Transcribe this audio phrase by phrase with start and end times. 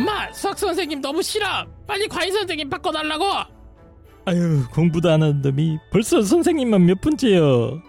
[0.00, 1.46] 엄마 수학 선생님 너무 싫어
[1.86, 3.24] 빨리 과외 선생님 바꿔달라고
[4.24, 7.82] 아유 공부도 안 하는 놈이 벌써 선생님만 몇 분째요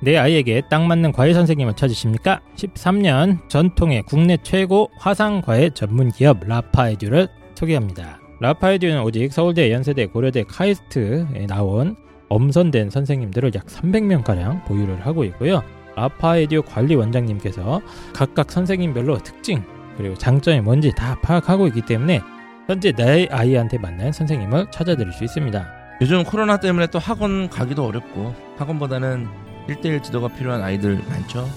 [0.00, 2.40] 내 아이에게 딱 맞는 과외 선생님을 찾으십니까?
[2.56, 8.18] 13년 전통의 국내 최고 화상 과외 전문 기업 라파에듀를 소개합니다.
[8.40, 11.94] 라파에듀는 오직 서울대, 연세대, 고려대, 카이스트에 나온
[12.30, 15.62] 엄선된 선생님들을 약 300명가량 보유를 하고 있고요.
[15.94, 17.80] 라파에듀 관리 원장님께서
[18.12, 19.62] 각각 선생님별로 특징
[19.96, 22.20] 그리고 장점이 뭔지 다 파악하고 있기 때문에
[22.66, 25.66] 현재 내 아이한테 맞는 선생님을 찾아드릴 수 있습니다.
[26.00, 29.28] 요즘 코로나 때문에 또 학원 가기도 어렵고 학원보다는
[29.68, 31.48] 1대1 지도가 필요한 아이들 많죠.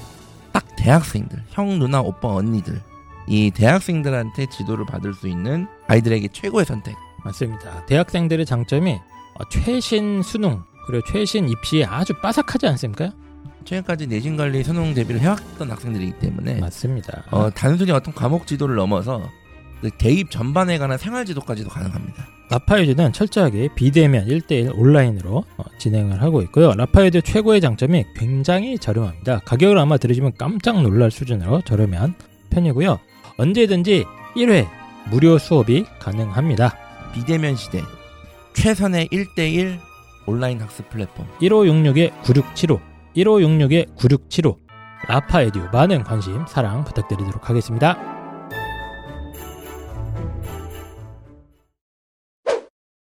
[0.51, 2.81] 딱 대학생들, 형, 누나, 오빠, 언니들.
[3.27, 6.95] 이 대학생들한테 지도를 받을 수 있는 아이들에게 최고의 선택.
[7.23, 7.85] 맞습니다.
[7.87, 13.11] 대학생들의 장점이 어, 최신 수능 그리고 최신 입시에 아주 빠삭하지 않습니까?
[13.65, 17.23] 최근까지 내신 관리 수능 대비를 해왔던 학생들이기 때문에 맞습니다.
[17.31, 19.29] 어, 단순히 어떤 과목 지도를 넘어서
[19.81, 22.27] 그 대입 전반에 관한 생활 지도까지도 가능합니다.
[22.49, 26.73] 라파에듀는 철저하게 비대면 1대1 온라인으로 어, 진행을 하고 있고요.
[26.73, 29.39] 라파에듀 최고의 장점이 굉장히 저렴합니다.
[29.39, 32.13] 가격을 아마 들으시면 깜짝 놀랄 수준으로 저렴한
[32.51, 32.99] 편이고요.
[33.37, 34.05] 언제든지
[34.37, 34.67] 1회
[35.09, 36.75] 무료 수업이 가능합니다.
[37.13, 37.81] 비대면 시대
[38.53, 39.79] 최선의 1대1
[40.27, 44.57] 온라인 학습 플랫폼 1566-9675 1566-9675
[45.07, 47.97] 라파에듀 많은 관심 사랑 부탁드리도록 하겠습니다.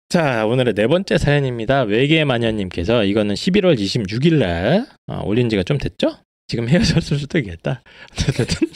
[0.09, 1.83] 자, 오늘의 네 번째 사연입니다.
[1.83, 6.17] 외계 마녀님께서 이거는 11월 26일 날 어, 올린 지가 좀 됐죠?
[6.47, 7.83] 지금 헤어졌을 수도 있겠다.
[8.15, 8.69] 어쨌든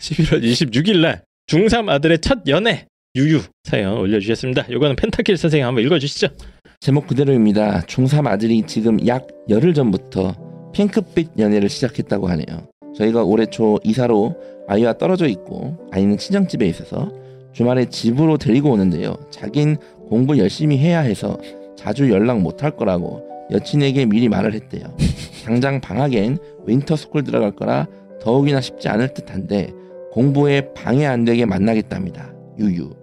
[0.00, 4.66] 11월 26일 날 중3 아들의 첫 연애 유유 사연 올려주셨습니다.
[4.70, 6.28] 이거는 펜타킬 선생님 한번 읽어주시죠.
[6.80, 7.82] 제목 그대로입니다.
[7.82, 10.34] 중3 아들이 지금 약 열흘 전부터
[10.72, 12.68] 핑크빛 연애를 시작했다고 하네요.
[12.96, 14.34] 저희가 올해 초 이사로
[14.66, 17.12] 아이와 떨어져 있고 아이는 친정집에 있어서
[17.52, 19.14] 주말에 집으로 데리고 오는데요.
[19.30, 19.76] 자긴
[20.08, 21.38] 공부 열심히 해야 해서
[21.76, 24.84] 자주 연락 못 할 거라고 여친에게 미리 말을 했대요.
[25.44, 27.86] 당장 방학엔 winter school 들어갈 거라
[28.22, 29.70] 더욱이나 쉽지 않을 듯한데
[30.12, 32.32] 공부에 방해 안 되게 만나겠답니다.
[32.58, 33.01] 유유.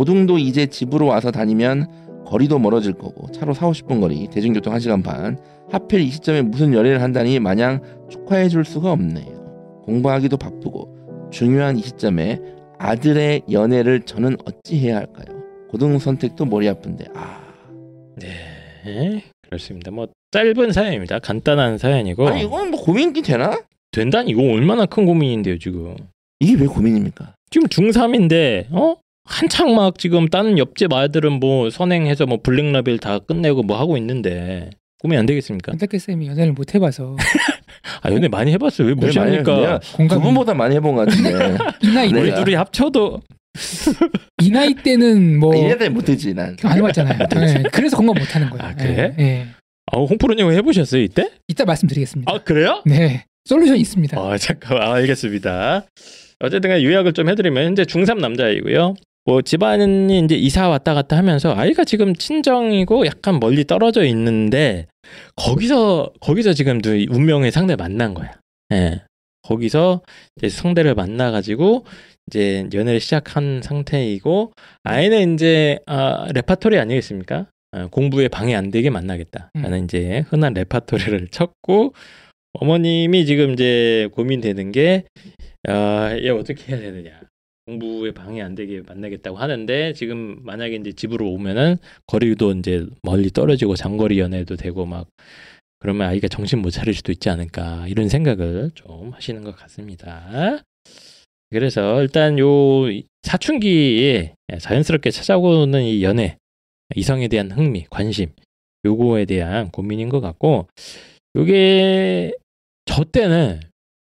[0.00, 1.86] 고등도 이제 집으로 와서 다니면
[2.24, 5.38] 거리도 멀어질 거고 차로 4, 50분 거리, 대중교통 1시간 반.
[5.70, 9.82] 하필 이 시점에 무슨 연애를 한다니 마냥 축하해 줄 수가 없네요.
[9.84, 12.40] 공부하기도 바쁘고 중요한 이 시점에
[12.78, 15.36] 아들의 연애를 저는 어찌 해야 할까요?
[15.68, 17.42] 고등 선택도 머리 아픈데 아
[18.16, 19.90] 네, 그렇습니다.
[19.90, 21.18] 뭐 짧은 사연입니다.
[21.18, 23.60] 간단한 사연이고 아니 이건 뭐 고민이 되나?
[23.92, 25.94] 된다니 이거 얼마나 큰 고민인데요 지금.
[26.40, 27.34] 이게 왜 고민입니까?
[27.50, 28.96] 지금 중3인데 어?
[29.30, 34.70] 한창 막 지금 다른 옆집 아이들은 뭐 선행해서 뭐 블랙라벨 다 끝내고 뭐 하고 있는데
[34.98, 35.72] 고민 안 되겠습니까?
[35.72, 37.16] 안타깝게 쌤이 연애를 못 해봐서
[38.02, 38.88] 아 연애 많이 해봤어요.
[38.88, 39.80] 왜 무시합니까?
[39.94, 42.20] 공감 그분보다 많이 해본 것 같은데 이 나이 네.
[42.20, 43.20] 우리 때 둘이 합쳐도
[44.42, 46.56] 이 나이 때는 뭐 이래다 못했지 난.
[46.64, 47.18] 안 해봤잖아요.
[47.28, 48.64] 네, 그래서 공감 못하는 거예요.
[48.64, 48.94] 아, 그래?
[48.94, 49.46] 네, 네.
[49.92, 51.30] 아, 홍프로님 해보셨어요 이때?
[51.48, 52.30] 이따 말씀드리겠습니다.
[52.32, 52.82] 아 그래요?
[52.84, 54.18] 네, 솔루션 있습니다.
[54.20, 55.84] 아 잠깐 아, 알겠습니다.
[56.40, 58.94] 어쨌든 요약을 좀 해드리면 현재 중3 남자이고요.
[59.30, 64.88] 뭐 집안이 이제 이사 왔다 갔다 하면서 아이가 지금 친정이고 약간 멀리 떨어져 있는데
[65.36, 68.32] 거기서 거기서 지금 도 운명의 상대 만난 거야.
[68.72, 69.02] 예.
[69.42, 70.02] 거기서
[70.34, 71.84] 이제 상대를 만나 가지고
[72.26, 74.50] 이제 연애를 시작한 상태이고
[74.82, 77.46] 아이는 이제 아, 레파토리 아니겠습니까?
[77.70, 81.94] 아, 공부에 방해 안 되게 만나겠다라는 이제 흔한 레파토리를 쳤고
[82.54, 85.04] 어머님이 지금 이제 고민되는 게
[85.68, 87.29] 아, 얘 어떻게 해야 되느냐.
[87.78, 91.76] 공부에 방해 안 되게 만나겠다고 하는데 지금 만약에 이제 집으로 오면은
[92.06, 95.06] 거리도 이제 멀리 떨어지고 장거리 연애도 되고 막
[95.78, 100.58] 그러면 아이가 정신 못 차릴 수도 있지 않을까 이런 생각을 좀 하시는 것 같습니다.
[101.50, 102.84] 그래서 일단 요
[103.22, 106.36] 사춘기에 자연스럽게 찾아오는 이 연애,
[106.96, 108.30] 이성에 대한 흥미, 관심,
[108.84, 110.66] 요거에 대한 고민인 것 같고
[111.36, 112.32] 요게
[112.86, 113.60] 저 때는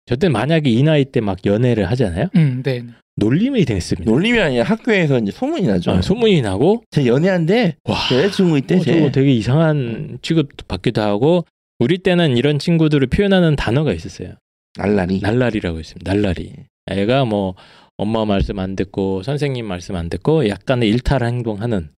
[0.07, 2.27] 저 때 만약에 이 나이 때 막 연애를 하잖아요.
[2.35, 2.83] 음, 네.
[3.17, 4.11] 놀림이 됐습니다.
[4.11, 5.91] 놀림이 아니라 학교에서 이제 소문이 나죠.
[5.91, 8.75] 아, 소문이 나고 제 연애한데 와 여자친구 있대.
[8.75, 8.93] 어, 쟤.
[8.93, 11.45] 저거 되게 이상한 취급도 받기도 하고
[11.79, 14.33] 우리 때는 이런 친구들을 표현하는 단어가 있었어요.
[14.77, 15.19] 날라리.
[15.21, 16.13] 날라리라고 있습니다.
[16.13, 16.53] 날라리.
[16.87, 17.55] 애가 뭐
[17.97, 21.89] 엄마 말씀 안 듣고 선생님 말씀 안 듣고 약간의 일탈 행동하는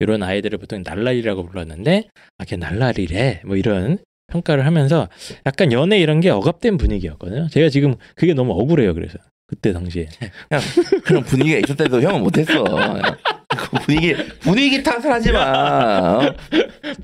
[0.00, 3.42] 이런 아이들을 보통 날라리라고 불렀는데 아, 걔 날라리래.
[3.44, 5.08] 뭐 이런 평가를 하면서
[5.46, 7.48] 약간 연애 이런 게 억압된 분위기였거든요.
[7.48, 8.94] 제가 지금 그게 너무 억울해요.
[8.94, 10.08] 그래서 그때 당시에
[11.04, 12.64] 그런 분위기가 있었대도 형은 못했어.
[13.48, 16.18] 그 분위기 분위기 탓을 하지 마.
[16.18, 16.36] 어?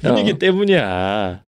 [0.01, 0.39] 분위기 어.
[0.39, 1.43] 때문이야.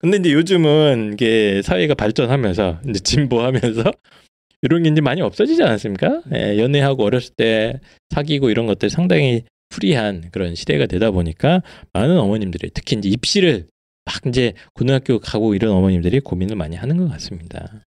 [0.00, 3.82] 근데 이제 요즘은 이게 사회가 발전하면서 이제 진보하면서
[4.62, 6.22] 이런 게 이제 많이 없어지지 않았습니까?
[6.34, 7.80] 예, 연애하고 어렸을 때
[8.10, 11.62] 사귀고 이런 것들 상당히 프리한 그런 시대가 되다 보니까
[11.92, 13.66] 많은 어머님들이 특히 이제 입시를
[14.04, 17.84] 막 이제 고등학교 가고 이런 어머님들이 고민을 많이 하는 것 같습니다.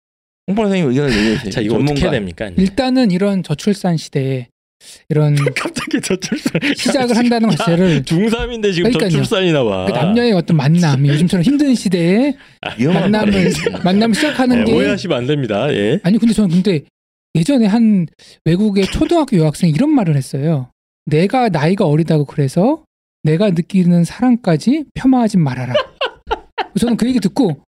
[0.46, 1.50] 홍보 선생님 의견을 얘기해주세요.
[1.50, 2.46] 자, 이거 어떻게 해야 됩니까?
[2.48, 2.62] 이제?
[2.62, 4.48] 일단은 이런 저출산 시대에
[5.08, 9.10] 이런 갑자기 저출산 시작을 한다는 것 자체를 중3인데 지금 그러니까요.
[9.10, 9.86] 저출산이 나와.
[9.86, 12.34] 그 남녀의 어떤 만남이 요즘처럼 힘든 시대에
[12.78, 13.52] 위험한 만남을.
[13.84, 15.72] 만남을 시작하는 예, 게 오해하시면 안 됩니다.
[15.72, 15.98] 예.
[16.02, 16.82] 아니 근데 저는 근데
[17.34, 18.06] 예전에 한
[18.44, 20.70] 외국의 초등학교 여학생이 이런 말을 했어요.
[21.06, 22.82] 내가 나이가 어리다고 그래서
[23.22, 25.74] 내가 느끼는 사랑까지 폄하하지 말아라.
[26.78, 27.58] 저는 그 얘기 듣고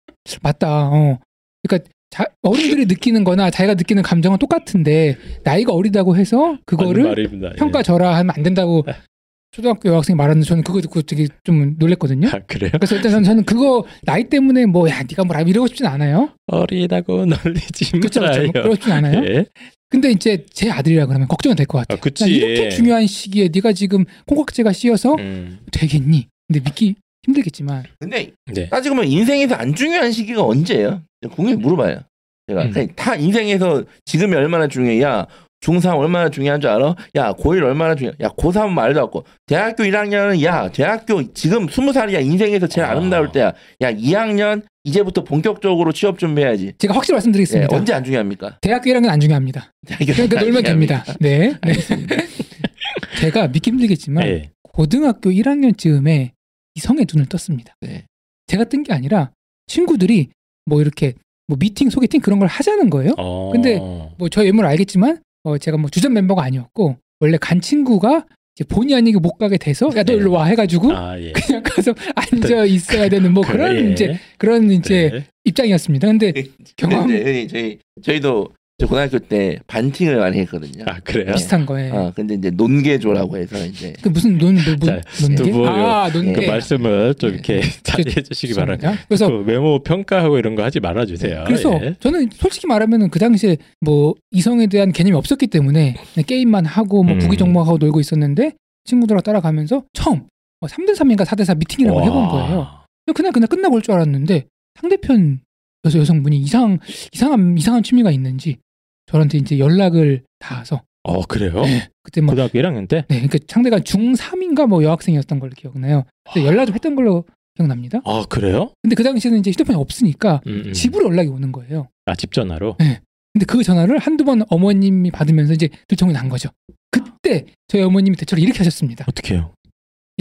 [0.42, 0.88] 맞다.
[0.88, 1.18] 어.
[1.66, 7.48] 그러니까 자, 어른들이 느끼는 거나 자기가 느끼는 감정은 똑같은데 나이가 어리다고 해서 그거를 말입니다.
[7.52, 7.56] 예.
[7.56, 8.84] 평가절하 하면 안 된다고
[9.50, 12.28] 초등학교 여학생이 말하는데 저는 그거 듣고 되게 좀 놀랬거든요.
[12.28, 12.70] 아, 그래요?
[12.72, 16.30] 그래서 일단 저는, 저는 그거 나이 때문에 뭐 야 네가 뭐라 이러고 싶진 않아요.
[16.46, 18.52] 어리다고 놀리지 그렇죠, 말아요.
[18.52, 18.62] 그렇죠.
[18.68, 19.24] 그렇진 않아요.
[19.26, 19.44] 예.
[19.90, 22.00] 근데 이제 제 아들이라 그러면 걱정은 될것 아, 같아요.
[22.00, 22.24] 그치.
[22.24, 26.28] 야, 이렇게 중요한 시기에 네가 지금 콩깍지가 씌어서 음, 되겠니?
[26.46, 26.94] 근데 믿기
[27.24, 28.68] 힘들겠지만 근데 네.
[28.68, 31.02] 따지고 보면 인생에서 안 중요한 시기가 언제예요?
[31.26, 32.00] 국민이 물어봐요.
[32.48, 32.88] 제가 음.
[32.96, 35.02] 다 인생에서 지금이 얼마나 중요해?
[35.02, 35.26] 야
[35.60, 36.94] 중3 얼마나 중요한 줄 알아?
[37.16, 38.14] 야 고1 얼마나 중요해?
[38.20, 42.90] 야 고3 말도 없고 대학교 1학년은 야 대학교 지금 20살이야 인생에서 제일 아.
[42.92, 43.52] 아름다울 때야.
[43.80, 46.72] 야 2학년 이제부터 본격적으로 취업 준비해야지.
[46.78, 47.76] 제가 확실히 예, 말씀드리겠습니다.
[47.76, 48.58] 언제 안 중요합니까?
[48.62, 49.72] 대학교 1학년 안 중요합니다.
[49.98, 50.62] 그러니까 안 놀면.
[50.62, 51.04] 됩니다.
[51.20, 51.52] 네.
[51.62, 51.72] 네.
[53.20, 54.50] 제가 믿기 힘들겠지만 예.
[54.62, 56.30] 고등학교 1학년쯤에
[56.76, 57.74] 이성의 눈을 떴습니다.
[57.80, 58.04] 네.
[58.46, 59.32] 제가 뜬 게 아니라
[59.66, 60.28] 친구들이
[60.68, 61.14] 뭐 이렇게
[61.46, 63.14] 뭐 미팅, 소개팅 그런 걸 하자는 거예요.
[63.16, 63.50] 어.
[63.52, 63.80] 근데
[64.18, 69.18] 뭐저 외모를 알겠지만 어 제가 뭐 주전 멤버가 아니었고 원래 간 친구가 이제 본의 아니게
[69.18, 70.14] 못 가게 돼서 야너 네.
[70.14, 71.32] 일로 와 해가지고 아, 예.
[71.32, 73.92] 그냥 가서 앉아 있어야 되는 뭐 그런 예.
[73.92, 75.26] 이제 그런 이제 네.
[75.44, 76.08] 입장이었습니다.
[76.08, 76.32] 근데
[76.76, 78.48] 경험 근데 저희 저희도
[78.80, 80.84] 저 고등학교 때 반팅을 많이 했거든요.
[80.86, 81.34] 아, 그래요?
[81.34, 85.42] 비슷한 거에 어, 근데 이제 논개조라고 해서 이제 그 무슨 논, 논, 자, 논, 두
[85.46, 86.46] 논, 분, 아, 논, 그 네.
[86.46, 87.34] 말씀을 좀 네.
[87.34, 88.94] 이렇게 자제해 주시기 바랍니다.
[89.08, 91.42] 그래서 그 외모 평가하고 이런 거 하지 말아 주세요.
[91.48, 91.96] 그래서 예.
[91.98, 97.18] 저는 솔직히 말하면은 그 당시에 뭐 이성에 대한 개념이 없었기 때문에 게임만 하고 뭐 음.
[97.18, 98.52] 부기정모하고 놀고 있었는데
[98.84, 100.28] 친구들하고 따라가면서 처음
[100.60, 102.04] 뭐 3대 3인가 4대 4 미팅이라고 와.
[102.04, 102.68] 해본 거예요.
[103.12, 104.44] 그냥 그냥 끝나고 올 줄 알았는데
[104.80, 105.40] 상대편
[105.84, 106.78] 여성분이 이상
[107.12, 108.58] 이상한 이상한 취미가 있는지
[109.08, 111.62] 저한테 이제 연락을 닿아서 어, 그래요?
[111.62, 113.04] 네, 그때 뭐 고등학교 1학년 때?
[113.08, 116.04] 네, 그러니까 상대가 중3인가 뭐 여학생이었던 걸로 기억나요.
[116.30, 117.24] 그래서 연락 좀 했던 걸로
[117.54, 118.00] 기억납니다.
[118.04, 118.72] 아, 그래요?
[118.82, 120.72] 근데 그 당시에는 이제 휴대폰이 없으니까 음, 음.
[120.72, 121.88] 집으로 연락이 오는 거예요.
[122.04, 122.76] 아, 집 전화로?
[122.78, 126.50] 근데 그 전화를 한두 번 어머님이 받으면서 이제 들통이 난 거죠.
[126.90, 129.04] 그때 저희 어머님이 대처를 이렇게 하셨습니다.
[129.08, 129.54] 어떻게 해요?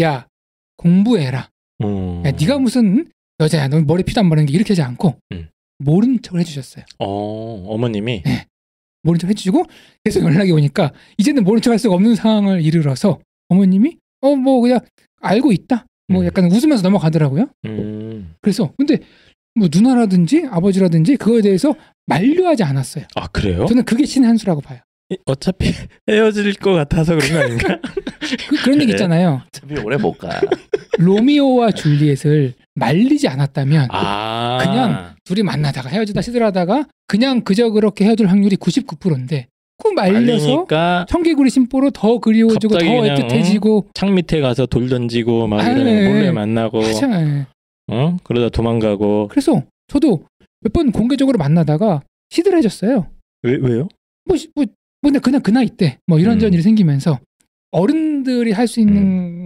[0.02, 0.28] 야
[0.78, 1.50] 공부해라.
[1.84, 2.24] 음.
[2.26, 3.68] 야 네가 무슨 여자야.
[3.68, 5.50] 너 머리 피도 안 마르는 게 이렇게 하지 않고 음.
[5.80, 6.86] 모른 척을 해주셨어요.
[7.00, 8.24] 어, 어머님이
[9.08, 9.64] 모른 척 해주시고
[10.04, 13.20] 계속 연락이 오니까 이제는 모른 척 할 수가 없는 상황을 이르러서
[13.50, 14.80] 어머님이 어 뭐 그냥
[15.22, 15.86] 알고 있다.
[16.10, 16.26] 뭐 음.
[16.28, 17.48] 약간 웃으면서 넘어가더라고요.
[17.66, 18.34] 음.
[18.42, 19.00] 그래서 근데
[19.56, 21.74] 뭐 누나라든지 아버지라든지 그거에 대해서
[22.06, 23.06] 만류하지 않았어요.
[23.16, 23.66] 아, 그래요?
[23.68, 24.80] 저는 그게 신의 한 수라고 봐요.
[25.10, 25.72] 이- 어차피
[26.10, 27.80] 헤어질 것 같아서 그런 거 아닌가?
[28.50, 28.92] 그, 그런 얘기?
[28.92, 29.42] 있잖아요.
[29.48, 30.30] 어차피 오래 못 가.
[31.00, 34.58] 로미오와 줄리엣을 말리지 않았다면 아.
[34.62, 39.48] 그냥 둘이 만나다가 헤어지다 시들하다가 그냥 그저 그렇게 헤어질 확률이 99%인데
[39.82, 44.90] 그 말려서 말리니까 청개구리 심보로 더 그리워지고 더 갑자기 그냥, 애틋해지고 창 밑에 가서 돌
[44.90, 46.08] 던지고 막 아, 이런 예.
[46.08, 47.46] 몰래 만나고 맞아.
[47.90, 48.18] 어?
[48.24, 50.24] 그러다 도망가고 그래서 저도
[50.62, 52.02] 몇 번 공개적으로 만나다가
[52.32, 53.08] 시들해졌어요.
[53.44, 53.88] 왜 왜요?
[54.26, 54.66] 뭐, 시- 뭐,
[55.02, 56.54] 뭐 근데 그냥 그 나이 때 뭐 이런저런 음.
[56.56, 57.20] 일이 생기면서
[57.72, 59.37] 어른들이 할 수 있는 거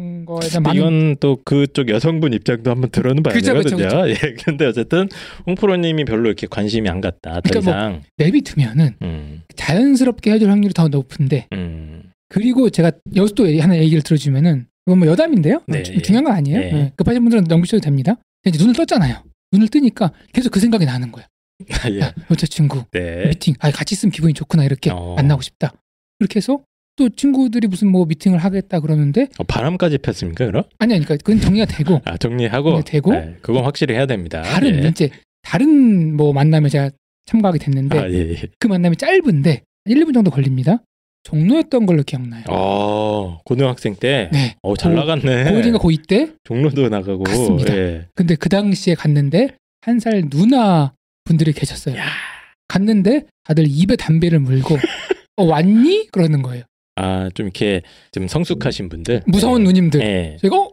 [0.43, 4.07] 에 대한 많은 이건 또 그쪽 여성분 입장도 한번 들어는 봐야 그쵸, 그쵸, 되거든요.
[4.09, 5.09] 예, 근데 어쨌든
[5.47, 7.35] 홍프로님이 별로 이렇게 관심이 안 갔다.
[7.35, 8.01] 더 그러니까 뭐 이상.
[8.17, 14.67] 내비두면은 음, 자연스럽게 헤어질 확률이 더 높은데 음, 그리고 제가 여기서 또 하나 얘기를 들어주면은
[14.88, 15.61] 이건 뭐 여담인데요.
[15.67, 16.59] 네, 좀 중요한 건 아니에요.
[16.59, 16.71] 네.
[16.71, 18.15] 네, 급하신 분들은 넘기셔도 됩니다.
[18.45, 19.23] 이제 눈을 떴잖아요.
[19.51, 21.27] 눈을 뜨니까 계속 그 생각이 나는 거예요.
[21.83, 22.00] 아, 예.
[22.00, 23.27] 야, 여자친구 네.
[23.27, 25.13] 미팅, 아 같이 있으면 기분이 좋구나 이렇게 어.
[25.15, 25.73] 만나고 싶다.
[26.19, 26.61] 이렇게 해서
[26.98, 30.63] 또 친구들이 무슨 뭐 미팅을 하겠다 그러는데 어, 바람까지 폈습니까, 그럼?
[30.79, 32.77] 아니 아니 그러니까 그건 정리가 되고 아, 정리하고.
[32.77, 33.13] 네, 되고.
[33.13, 34.41] 네, 그건 확실히 해야 됩니다.
[34.41, 34.88] 다른 예.
[34.89, 35.10] 이제
[35.41, 36.89] 다른 뭐 만남에 제가
[37.25, 38.36] 참가하게 됐는데 아, 예, 예.
[38.60, 40.79] 그 만남이 짧은데 1, 2분 정도 걸립니다.
[41.24, 42.43] 종로였던 걸로 기억나요.
[42.50, 44.29] 어, 고등학생 때.
[44.33, 44.55] 네.
[44.63, 45.45] 어, 잘 고- 나갔네.
[45.51, 47.24] 고1인가 고2 때 종로도 나가고.
[47.24, 47.75] 갔습니다.
[47.77, 48.07] 예.
[48.15, 49.50] 근데 그 당시에 갔는데
[49.81, 50.93] 한 살 누나
[51.24, 51.95] 분들이 계셨어요.
[51.98, 52.05] 야.
[52.67, 54.77] 갔는데 다들 입에 담배를 물고
[55.38, 56.07] 어, 왔니?
[56.12, 56.63] 그러는 거예요.
[56.95, 57.81] 아, 좀 이렇게
[58.12, 59.24] 좀 성숙하신 분들.
[59.25, 59.65] 무서운 예.
[59.65, 60.01] 누님들.
[60.01, 60.38] 예.
[60.41, 60.69] 제가 어?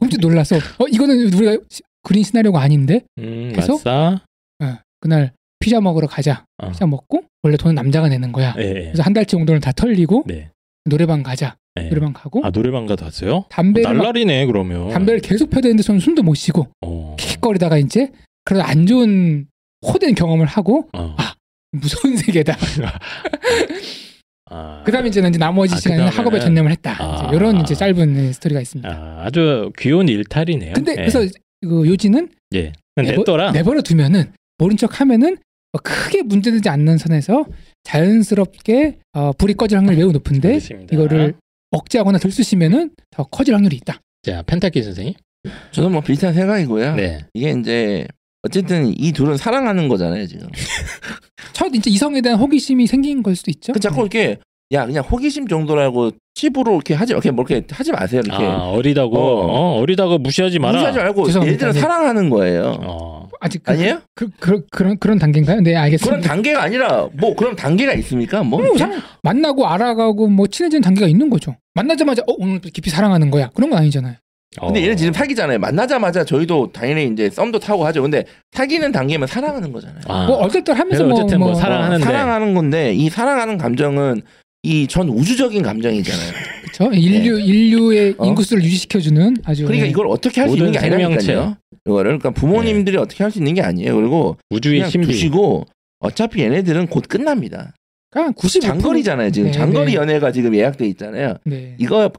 [0.00, 3.74] 깜짝 놀라서 어 이거는 우리가 시- 그린 시나리오가 아닌데 음, 그래서?
[3.74, 4.20] 맞싸.
[4.62, 6.44] 어, 그날 피자 먹으러 가자.
[6.58, 6.70] 어.
[6.70, 8.54] 피자 먹고 원래 돈은 남자가 내는 거야.
[8.58, 8.72] 예, 예.
[8.86, 10.50] 그래서 한 달치 정도는 다 털리고 네.
[10.84, 11.56] 노래방 가자.
[11.76, 11.88] 네.
[11.90, 13.44] 노래방 가고 아 노래방 가도 왔어요?
[13.50, 14.88] 담배를 막- 날라리네 그러면.
[14.90, 17.16] 담배를 계속 펴야 되는데 저는 숨도 못 쉬고 어.
[17.18, 18.10] 킥킥거리다가 이제
[18.44, 19.46] 그러다 안 좋은
[19.86, 21.14] 호된 경험을 하고 어.
[21.18, 21.34] 아,
[21.72, 22.56] 무서운 세계다.
[24.50, 24.82] 아.
[24.84, 26.96] 그다음에 이제 이제 나머지 아, 시간에는 그다음에는- 학업에 전념을 했다.
[26.98, 27.26] 아.
[27.28, 28.88] 이제 이런 이제 짧은 스토리가 있습니다.
[28.88, 30.74] 아, 아주 귀여운 일탈이네요.
[30.74, 30.96] 근데 예.
[30.96, 31.20] 그래서
[31.62, 32.72] 그 요지는 예.
[32.96, 33.24] 내버.
[33.52, 35.36] 내버려 두면은 모른 척 하면은
[35.72, 37.44] 뭐 크게 문제되지 않는 선에서
[37.82, 40.94] 자연스럽게 어, 불이 꺼질 확률이 매우 높은데 알겠습니다.
[40.94, 41.34] 이거를
[41.72, 44.00] 억제하거나 들쑤시면은 더 커질 확률이 있다.
[44.22, 45.14] 자 펜타키 선생님.
[45.72, 46.94] 저는 뭐 비슷한 생각이고요.
[46.96, 47.20] 네.
[47.34, 48.06] 이게 이제
[48.46, 50.48] 어쨌든 이 둘은 사랑하는 거잖아요 지금.
[51.52, 53.72] 첫 이제 이성에 대한 호기심이 생긴 걸 수도 있죠.
[53.72, 54.38] 그 자꾸 이렇게
[54.72, 58.44] 야 그냥 호기심 정도라고 칩으로 이렇게 하지 이렇게 뭐 이렇게 하지 마세요 이렇게.
[58.44, 59.46] 아 어리다고 어.
[59.46, 59.80] 어.
[59.80, 60.72] 어, 리다고 무시하지 마라.
[60.74, 61.54] 무시하지 말고 죄송합니다.
[61.54, 61.80] 얘들은 네.
[61.80, 62.76] 사랑하는 거예요.
[62.82, 63.28] 어.
[63.40, 64.00] 아직 그, 아니에요?
[64.14, 65.60] 그, 그, 그 런 그런 단계인가요?
[65.60, 66.20] 네, 그런 알겠습니다.
[66.28, 68.42] 단계가 아니라 뭐 그런 단계가 있습니까?
[68.42, 71.54] 뭐 음, 사랑- 만나고 알아가고 뭐 친해지는 단계가 있는 거죠.
[71.74, 73.50] 만나자마자 어 오늘 깊이 사랑하는 거야.
[73.54, 74.14] 그런 건 아니잖아요.
[74.60, 74.82] 근데 어.
[74.84, 75.58] 얘는 지금 사귀잖아요.
[75.58, 78.02] 만나자마자 저희도 당연히 이제 썸도 타고 하죠.
[78.02, 80.00] 근데 사귀는 단계면 사랑하는 거잖아요.
[80.08, 80.26] 아.
[80.26, 82.04] 뭐 얼떨떨 하면서 뭐, 어쨌든 뭐 뭐 사랑- 사랑하는데.
[82.04, 84.22] 사랑하는 건데 이 사랑하는 감정은
[84.62, 86.32] 이 전 우주적인 감정이잖아요.
[86.72, 86.92] 그렇죠.
[86.94, 88.26] 인류 인류의 어?
[88.26, 89.90] 인구수를 유지시켜주는 아주 그러니까 네.
[89.90, 90.78] 이걸 어떻게 할 수 있는 게.
[90.78, 91.56] 아니라니까요.
[91.86, 93.94] 이거를 그러니까 부모님들이 어떻게 할 수 있는 게 아니에요.
[93.94, 95.06] 그리고 우주의 그냥 신비.
[95.06, 95.66] 두시고
[96.00, 97.74] 어차피 얘네들은 곧 끝납니다.
[98.10, 99.30] 그러니까 95% 장거리잖아요.
[99.30, 99.94] 지금 네, 장거리 네.
[99.94, 101.34] 연애가 지금 예약돼 있잖아요.
[101.44, 101.76] 네.
[101.78, 102.10] 이거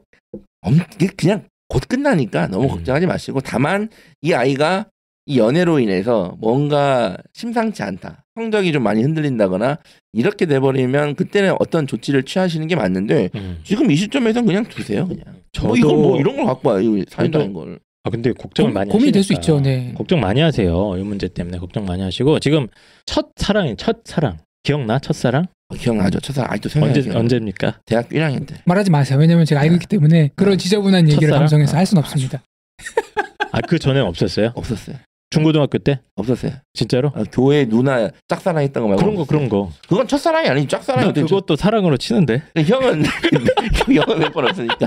[0.62, 0.78] 엄,
[1.16, 2.68] 그냥 곧 끝나니까 너무 음.
[2.68, 3.88] 걱정하지 마시고 다만
[4.22, 4.86] 이 아이가
[5.26, 8.24] 이 연애로 인해서 뭔가 심상치 않다.
[8.34, 9.76] 성적이 좀 많이 흔들린다거나
[10.14, 13.58] 이렇게 돼버리면 그때는 어떤 조치를 취하시는 게 맞는데 음.
[13.62, 15.06] 지금 이 시점에서는 그냥 두세요.
[15.06, 15.24] 그냥.
[15.52, 17.04] 저도 뭐 이걸 뭐 이런 걸 갖고 와요.
[17.08, 17.78] 사인다는 저도- 걸.
[18.04, 19.34] 아 근데 걱정을 고, 많이 고민이 될 수.
[19.34, 19.60] 있죠.
[19.60, 19.92] 네.
[19.94, 20.96] 걱정 많이 하세요.
[20.96, 22.68] 이 문제 때문에 걱정 많이 하시고 지금
[23.04, 25.46] 첫 사랑이 첫 사랑 기억나 첫 사랑 어,
[25.78, 26.20] 기억나죠?
[26.20, 27.18] 첫사랑 아직도 생각이 언제 나요.
[27.20, 27.80] 언제입니까?
[27.84, 28.54] 대학교 1학년 때.
[28.64, 29.18] 말하지 마세요.
[29.18, 31.40] 왜냐면 제가 알고 있기 때문에 그런 지저분한 얘기를 첫사랑?
[31.40, 32.42] 방송에서 할 수는 없습니다.
[33.52, 34.52] 아 그 전에 없었어요?
[34.54, 34.96] 없었어요.
[35.30, 36.52] 중고등학교 때 없었어요.
[36.72, 37.12] 진짜로?
[37.14, 39.02] 아, 교회 누나 짝사랑 했던 거 말고.
[39.02, 39.70] 그런 거 그런 거.
[39.86, 40.68] 그건 첫사랑이 아니지.
[40.68, 42.42] 짝사랑이 나 어떻게 그것도 사랑으로 치는데.
[42.56, 43.04] 형은
[43.92, 44.86] 형은 몇 번 없으니까.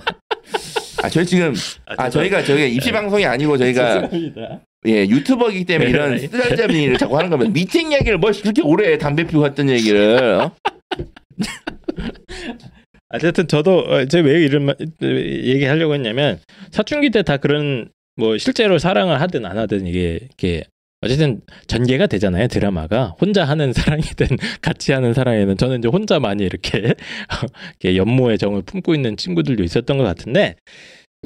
[1.04, 1.54] 아 저희 지금
[1.98, 4.62] 아 저희가 저희가 입시 방송이 아니고 저희가 죄송합니다.
[4.88, 6.20] 예 유튜버이기 때문에 이런 네.
[6.20, 10.18] 쓰잘데없는 일을 자꾸 하는 거면 미팅 얘기를 뭘 그렇게 오래 해, 담배 피고 했던 얘기를
[10.42, 10.52] 어?
[13.10, 16.40] 어쨌든 저도 어, 제가 왜 이런 말- 얘기하려고 했냐면
[16.72, 20.64] 사춘기 때 다 그런 뭐 실제로 사랑을 하든 안 하든 이게 이게
[21.02, 24.28] 어쨌든 전개가 되잖아요 드라마가 혼자 하는 사랑이든
[24.62, 26.80] 같이 하는 사랑이든 저는 이제 혼자 많이 이렇게,
[27.82, 30.56] 이렇게 연모의 정을 품고 있는 친구들도 있었던 것 같은데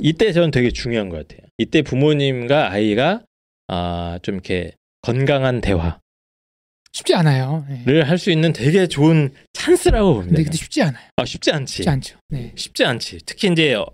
[0.01, 3.21] 이때 저는 되게 중요한 것 같아요 이때 부모님과 아이가
[3.67, 5.93] 아 좀 이렇게 건강한 대화를
[6.93, 7.65] 쉽지 않아요.
[7.85, 8.01] 네.
[8.01, 11.03] 할수 있는 되게 좋은 찬스라고 봅니다 근데, 근데 쉽지 않아요.
[11.17, 12.17] 아 쉽지 않지 쉽지 않죠.
[12.29, 12.51] 네.
[12.55, 13.19] 쉽지 않지.
[13.25, 13.85] 특히 이제 어,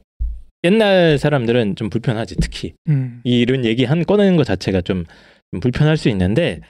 [0.63, 2.35] 옛날 사람들은 좀 불편하지.
[2.41, 3.21] 특히 음.
[3.23, 5.05] 이 이런 얘기 한 꺼내는 것 자체가 좀,
[5.51, 6.61] 좀 불편할 수 있는데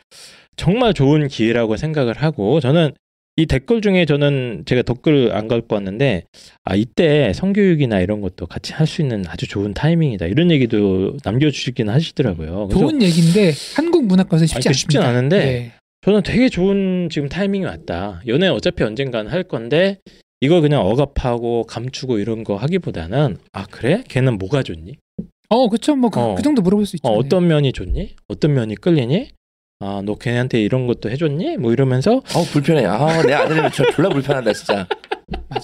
[0.55, 2.91] 정말 좋은 기회라고 생각을 하고 저는
[3.37, 6.23] 이 댓글 중에 저는 제가 댓글 안 갖고 왔는데
[6.65, 11.89] 아 이때 성교육이나 이런 것도 같이 할 수 있는 아주 좋은 타이밍이다 이런 얘기도 남겨주시긴
[11.89, 12.67] 하시더라고요.
[12.71, 14.77] 좋은 얘기인데 한국 문화권에서 쉽지 그 않습니다.
[14.77, 15.71] 쉽진 않은데 네.
[16.01, 18.21] 저는 되게 좋은 지금 타이밍이 왔다.
[18.27, 19.99] 연애 어차피 언젠간 할 건데
[20.41, 24.03] 이걸 그냥 억압하고 감추고 이런 거 하기보다는 아 그래?
[24.09, 24.97] 걔는 뭐가 좋니?
[25.49, 25.95] 어, 그렇죠.
[25.95, 26.35] 뭐그 어.
[26.43, 27.07] 정도 물어볼 수 있죠.
[27.07, 27.17] 어, 네.
[27.19, 28.15] 어떤 면이 좋니?
[28.27, 29.29] 어떤 면이 끌리니?
[29.81, 31.57] 아 너 걔한테 이런 것도 해줬니?
[31.57, 32.85] 뭐 이러면서 어 불편해.
[32.85, 34.87] 아 내 아들이 저 졸라 불편하다 진짜.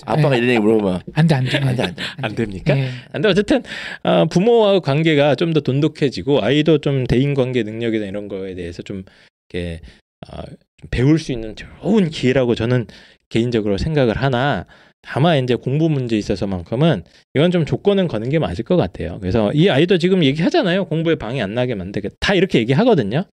[0.06, 0.38] 아빠가 네.
[0.38, 2.04] 이런 얘기 물어보면 안돼 안돼 안돼 안돼.
[2.22, 2.74] 안 됩니까?
[2.74, 2.90] 네.
[3.12, 3.64] 근데 어쨌든
[4.04, 9.04] 아, 부모와 관계가 좀 더 돈독해지고 아이도 좀 대인 관계 능력이나 이런 거에 대해서 좀
[9.50, 9.82] 이렇게
[10.28, 12.88] 아, 좀 배울 수 있는 좋은 기회라고 저는
[13.30, 14.66] 개인적으로 생각을 하나
[15.10, 19.20] 다만 이제 공부 문제 있어서만큼은 이건 좀 조건은 거는 게 맞을 것 같아요.
[19.22, 20.86] 그래서 이 아이도 지금 얘기하잖아요.
[20.86, 23.24] 공부에 방해 안 나게 만들게 다 이렇게 얘기하거든요.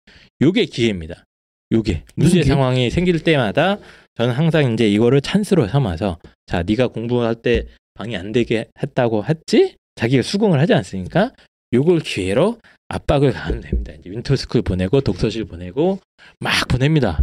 [0.40, 1.24] 요게 기회입니다.
[1.72, 2.44] 요게 문제 기회?
[2.44, 3.78] 상황이 생길 때마다
[4.14, 7.64] 저는 항상 이제 이거를 찬스로 삼아서 자 네가 공부할 때
[7.94, 9.74] 방해 안 되게 했다고 했지?
[9.96, 11.32] 자기가 수긍을 하지 않습니까?
[11.72, 13.92] 요걸 기회로 압박을 가하면 됩니다.
[13.98, 15.98] 이제 winter school 보내고 독서실 보내고
[16.38, 17.20] 막 보냅니다.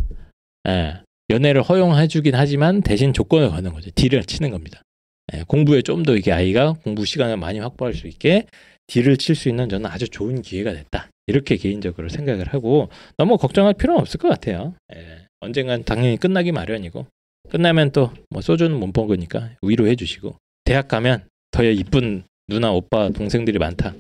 [0.67, 0.95] 예.
[1.31, 3.89] 연애를 허용해주긴 하지만 대신 조건을 거는 거죠.
[3.91, 4.81] deal을 치는 겁니다.
[5.33, 8.45] 예, 공부에 좀 더 이게 아이가 공부 시간을 많이 확보할 수 있게
[8.87, 11.09] deal을 칠 수 있는 저는 아주 좋은 기회가 됐다.
[11.27, 14.73] 이렇게 개인적으로 생각을 하고 너무 걱정할 필요는 없을 것 같아요.
[14.95, 17.05] 예, 언젠간 당연히 끝나기 마련이고
[17.49, 20.35] 끝나면 또 뭐 소주는 못 먹으니까 위로해 주시고
[20.65, 23.93] 대학 가면 더 이쁜 누나 오빠 동생들이 많다.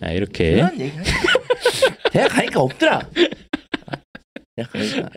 [0.00, 0.62] 아, 이렇게.
[2.12, 3.08] 대학 가니까 없더라.
[4.56, 5.10] 대학 가니까.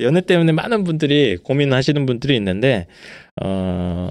[0.00, 2.86] 연애 때문에 많은 분들이 고민하시는 분들이 있는데
[3.42, 4.10] 어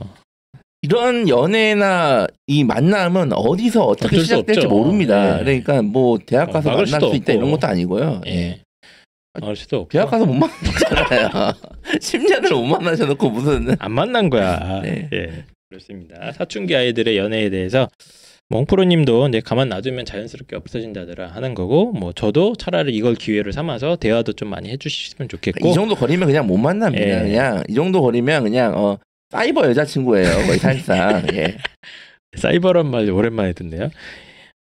[0.82, 4.70] 이런 연애나 이 만남은 어디서 어떻게 시작될지 없죠.
[4.70, 5.38] 모릅니다.
[5.38, 5.44] 네.
[5.62, 7.40] 그러니까 뭐 대학 어, 가서 막을 만날 수 있다 없고.
[7.40, 8.22] 이런 것도 아니고요.
[8.28, 8.62] 예.
[9.42, 11.54] 알 수도 없고 대학 가서 못 만나잖아요.
[12.00, 14.82] 10년을 못 만나셔놓고 무슨 안 만난 거야.
[14.82, 15.10] 네.
[15.14, 15.46] 예.
[15.70, 16.32] 그렇습니다.
[16.34, 17.90] 사춘기 아이들의 연애에 대해서
[18.50, 23.98] 뭐 홍프로님도 이제 가만 놔두면 자연스럽게 없어진다더라 하는 거고 뭐 저도 차라리 이걸 기회를 삼아서
[23.98, 27.06] 대화도 좀 많이 해주시면 좋겠고 이 정도 거리면 그냥 못 만납니다.
[27.06, 27.22] 예.
[27.24, 28.98] 그냥 이 정도 거리면 그냥 어
[29.32, 30.46] 사이버 여자친구예요.
[30.46, 31.28] 거의 사실상.
[31.36, 31.58] 예.
[32.38, 33.90] 사이버란 말 오랜만에 듣네요.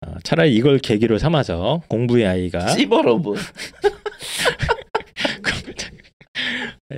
[0.05, 3.35] 어, 차라리 이걸 계기로 삼아서 공부의 아이가 시버러브.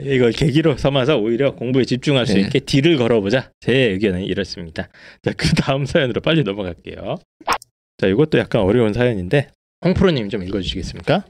[0.04, 2.42] 이걸 계기로 삼아서 오히려 공부에 집중할 수 네.
[2.42, 3.52] 있게 딜을 걸어보자.
[3.62, 4.90] 제 의견은 이렇습니다.
[5.22, 7.16] 자, 그 다음 사연으로 빨리 넘어갈게요.
[7.98, 9.50] 자, 이것도 약간 어려운 사연인데
[9.86, 11.26] 홍프로님 좀 읽어주시겠습니까?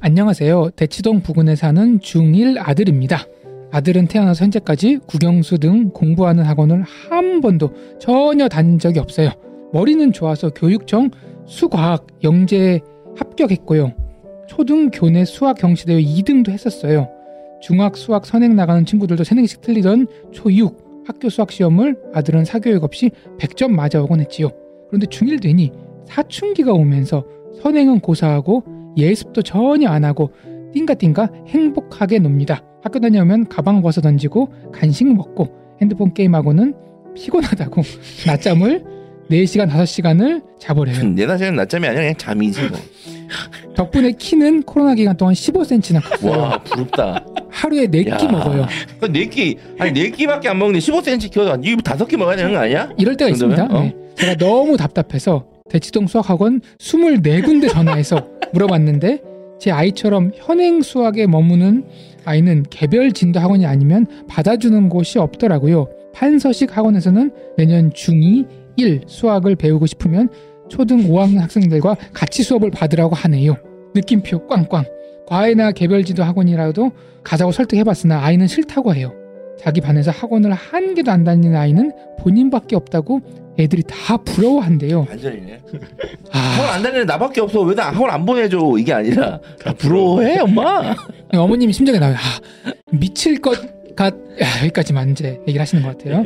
[0.00, 0.70] 안녕하세요.
[0.76, 3.26] 대치동 부근에 사는 중1 아들입니다.
[3.70, 9.30] 아들은 태어나서 현재까지 국영수 등 공부하는 학원을 한 번도 전혀 다닌 적이 없어요.
[9.72, 11.10] 머리는 좋아서 교육청
[11.46, 12.80] 수과학 영재
[13.16, 13.94] 합격했고요.
[14.48, 17.08] 초등 교내 수학 경시대회 2등도 했었어요.
[17.60, 23.70] 중학 수학 선행 나가는 친구들도 세능씩 틀리던 초6 학교 수학 시험을 아들은 사교육 없이 100점
[23.70, 24.50] 맞아오곤 했지요.
[24.88, 25.72] 그런데 중1 되니
[26.06, 27.24] 사춘기가 오면서
[27.62, 28.64] 선행은 고사하고
[28.96, 30.30] 예습도 전혀 안 하고
[30.72, 32.62] 띵가띵가 행복하게 놉니다.
[32.82, 35.48] 학교 다녀오면 가방 벗어 던지고 간식 먹고
[35.80, 36.74] 핸드폰 게임하고는
[37.14, 37.82] 피곤하다고
[38.26, 38.84] 낮잠을
[39.30, 41.04] 4시간 5시간을 자버려요.
[41.14, 42.78] 내 나시는 낮잠이 아니라 그냥 잠이지 뭐.
[43.74, 46.38] 덕분에 키는 코로나 기간 동안 15cm나 컸어요.
[46.40, 47.24] 와 부럽다.
[47.50, 48.30] 하루에 4끼 야.
[48.30, 48.66] 먹어요.
[49.12, 52.58] 네 끼, 아니 네 끼밖에 안 먹는데 15cm 키워서 이거 다섯 끼 먹어야 되는 거
[52.58, 52.90] 아니야?
[52.98, 53.56] 이럴 때가 있습니다.
[53.56, 53.88] 정도면?
[53.88, 53.96] 네.
[54.16, 59.22] 제가 너무 답답해서 대치동 수학학원 24군데 전화해서 물어봤는데
[59.60, 61.84] 제 아이처럼 현행 수학에 머무는
[62.24, 65.88] 아이는 개별 진도 학원이 아니면 받아주는 곳이 없더라고요.
[66.12, 70.28] 판서식 학원에서는 내년 중2 1 수학을 배우고 싶으면
[70.68, 73.56] 초등 5학년 학생들과 같이 수업을 받으라고 하네요.
[73.94, 74.84] 느낌표 꽝꽝.
[75.26, 76.90] 과외나 개별 지도 학원이라도
[77.22, 79.12] 가자고 설득해봤으나 아이는 싫다고 해요.
[79.58, 83.20] 자기 반에서 학원을 한 개도 안 다니는 아이는 본인밖에 없다고
[83.58, 85.04] 애들이 다 부러워한대요.
[85.04, 85.60] 반전이네.
[86.32, 87.60] 아, 학원 안 다니는 나밖에 없어.
[87.62, 88.58] 왜 나 학원 안 보내줘?
[88.78, 90.94] 이게 아니라 다 부러워해 엄마.
[91.32, 92.16] 어머님이 심정에 나와요.
[92.16, 93.58] 아, 미칠 것
[93.96, 94.14] 같.
[94.14, 96.24] 야, 여기까지만 이제 얘기를 하시는 것 같아요.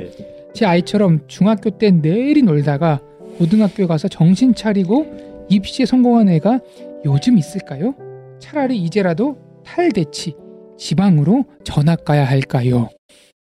[0.55, 0.59] 네.
[0.59, 3.01] 제 아이처럼 중학교 때 내리 놀다가
[3.39, 5.07] 고등학교 가서 정신 차리고
[5.51, 6.61] 입시에 성공한 애가
[7.05, 7.95] 요즘 있을까요?
[8.39, 10.37] 차라리 이제라도 탈대치
[10.79, 12.89] 지방으로 전학 가야 할까요?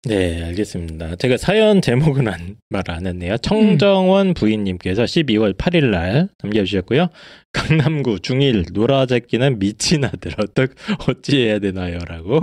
[0.05, 1.15] 네, 알겠습니다.
[1.15, 3.37] 제가 사연 제목은 안, 말 안 했네요.
[3.37, 7.07] 청정원 부인님께서 12월 8일 날 남겨주셨고요.
[7.53, 10.71] 강남구 중1 놀아제끼는 미친 아들 어떡
[11.07, 11.99] 어찌해야 되나요?
[12.05, 12.41] 라고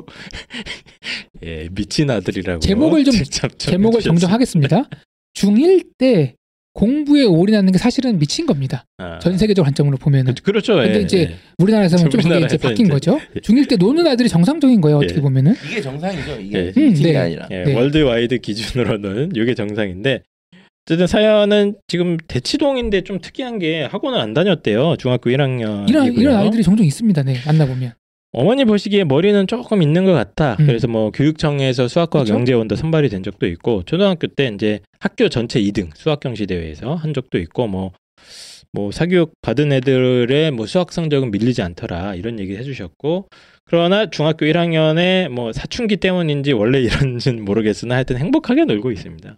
[1.44, 3.14] 예, 미친 아들이라고 제목을 좀-
[3.58, 4.00] 제목을.
[4.00, 4.88] 정정하겠습니다.
[5.34, 6.36] 중1 때
[6.72, 8.84] 공부에 올인하는 게 사실은 미친 겁니다.
[8.98, 10.76] 아, 전 세계적으로 관점으로 보면은 그- 그렇죠.
[10.76, 11.36] 근데 예, 이제 예.
[11.58, 13.18] 우리나라에서는 좀 그게 이제 바뀐 이제- 거죠.
[13.36, 13.40] 예.
[13.40, 14.98] 중1 때 노는 아들이 정상적인 거예요.
[14.98, 15.20] 어떻게 예.
[15.20, 16.40] 보면은 이게 정상이죠.
[16.40, 16.66] 이게 예.
[16.66, 17.16] 미친 게 음, 네.
[17.16, 17.48] 아니라.
[17.50, 17.74] 예, 네.
[17.74, 20.22] worldwide 기준으로는 이게 정상인데
[20.86, 24.96] 어쨌든 사연은 지금 대치동인데 좀 특이한 게 학원을 안 다녔대요.
[24.98, 25.88] 중학교 1학년.
[25.88, 27.22] 이런 이런 아이들이 종종 있습니다.
[27.24, 27.92] 네, 만나 보면.
[28.32, 30.56] 어머니 보시기에 머리는 조금 있는 것 같아.
[30.60, 30.66] 음.
[30.66, 32.34] 그래서 뭐 교육청에서 수학과 그쵸?
[32.34, 37.12] 경제원도 선발이 된 적도 있고 초등학교 때 이제 학교 전체 2등 수학 경시 대회에서 한
[37.14, 37.92] 적도 있고 뭐.
[38.72, 43.26] 뭐 사교육 받은 애들의 뭐 수학 성적은 밀리지 않더라 이런 얘기 해주셨고
[43.64, 46.78] 그러나 중학교 1학년에 뭐 사춘기 때문인지 원래
[47.18, 49.36] 이런지는 모르겠으나 하여튼 행복하게 놀고 있습니다.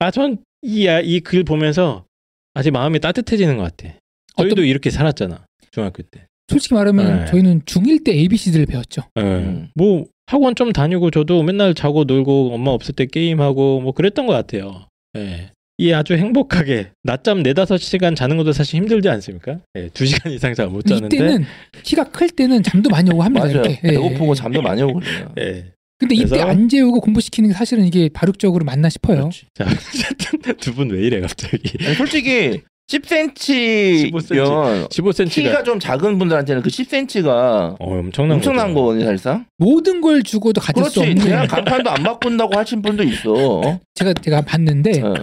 [0.00, 2.04] 아 전 이 이 글 보면서
[2.52, 3.94] 아직 마음이 따뜻해지는 것 같아.
[4.36, 6.26] 저희도 어떤- 이렇게 살았잖아 중학교 때.
[6.50, 7.26] 솔직히 말하면 네.
[7.26, 9.02] 저희는 중1 때 ABC들을 배웠죠.
[9.18, 9.20] 예.
[9.22, 9.68] 음.
[9.74, 14.32] 뭐 학원 좀 다니고 저도 맨날 자고 놀고 엄마 없을 때 게임하고 뭐 그랬던 것
[14.32, 14.86] 같아요.
[15.16, 15.50] 예.
[15.78, 19.60] 이 아주 행복하게 낮잠 네다섯 시간 자는 것도 사실 힘들지 않습니까?
[19.76, 21.16] 예, 두 시간 이상 잘 못 자는데.
[21.16, 21.44] 이때는
[21.82, 23.46] 키가 클 때는 잠도 많이 오고 합니다.
[23.46, 23.60] 맞아요.
[23.62, 23.80] 이렇게.
[23.84, 24.34] 예, 배고프고 예.
[24.34, 25.32] 잠도 많이 오고 그래요.
[25.38, 25.72] 예.
[25.98, 29.16] 근데 이때 그래서- 안 재우고 공부시키는 게 사실은 이게 발육적으로 맞나 싶어요.
[29.30, 29.46] 그렇지.
[29.54, 29.64] 자,
[30.14, 31.58] 어쨌든 두 분 왜 이래 갑자기?
[31.84, 32.60] 아니, 솔직히
[32.90, 38.74] 10cm면 15cm가 키가 좀 작은 분들한테는 그 10cm가 어, 엄청난 엄청난.
[38.74, 39.46] 거거든요, 사실상.
[39.58, 41.10] 모든 걸 주고도 가질 수 그렇지.
[41.10, 43.78] 없는 그냥 간판도 안 바꾼다고 하신 분도 있어.
[43.94, 45.14] 제가 제가 봤는데 어.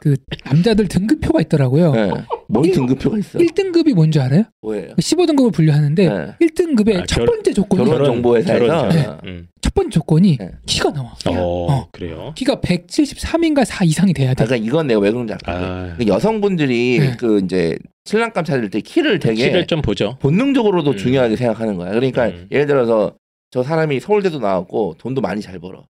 [0.00, 1.92] 그 남자들 등급표가 있더라고요.
[1.92, 2.10] 네.
[2.48, 3.38] 뭔 등급표가 있어?
[3.38, 4.44] 1등급이 뭔지 알아요?
[4.60, 4.94] 뭐예요?
[4.96, 6.26] 15등급을 분류하는데 네.
[6.46, 9.06] 1등급의 아, 첫 결- 번째 조건이 결혼 정보 회사에서 결혼, 네.
[9.24, 9.48] 음.
[9.68, 10.50] 첫 번째 조건이 네.
[10.64, 11.14] 키가 나와.
[11.26, 11.88] 어, 어.
[11.92, 12.32] 그래요.
[12.34, 14.46] 키가 173인가 4 이상이 돼야 돼.
[14.46, 15.58] 그러니까 이건 내가 왜 그런지 알아.
[15.58, 17.16] 아, 그 여성분들이 네.
[17.18, 17.76] 그 이제
[18.06, 20.16] 신랑감 찾을 때 키를 되게 키를 좀 보죠.
[20.20, 20.96] 본능적으로도 음.
[20.96, 21.90] 중요하게 생각하는 거야.
[21.90, 22.48] 그러니까 음.
[22.50, 23.14] 예를 들어서
[23.50, 25.84] 저 사람이 서울대도 나왔고 돈도 많이 잘 벌어.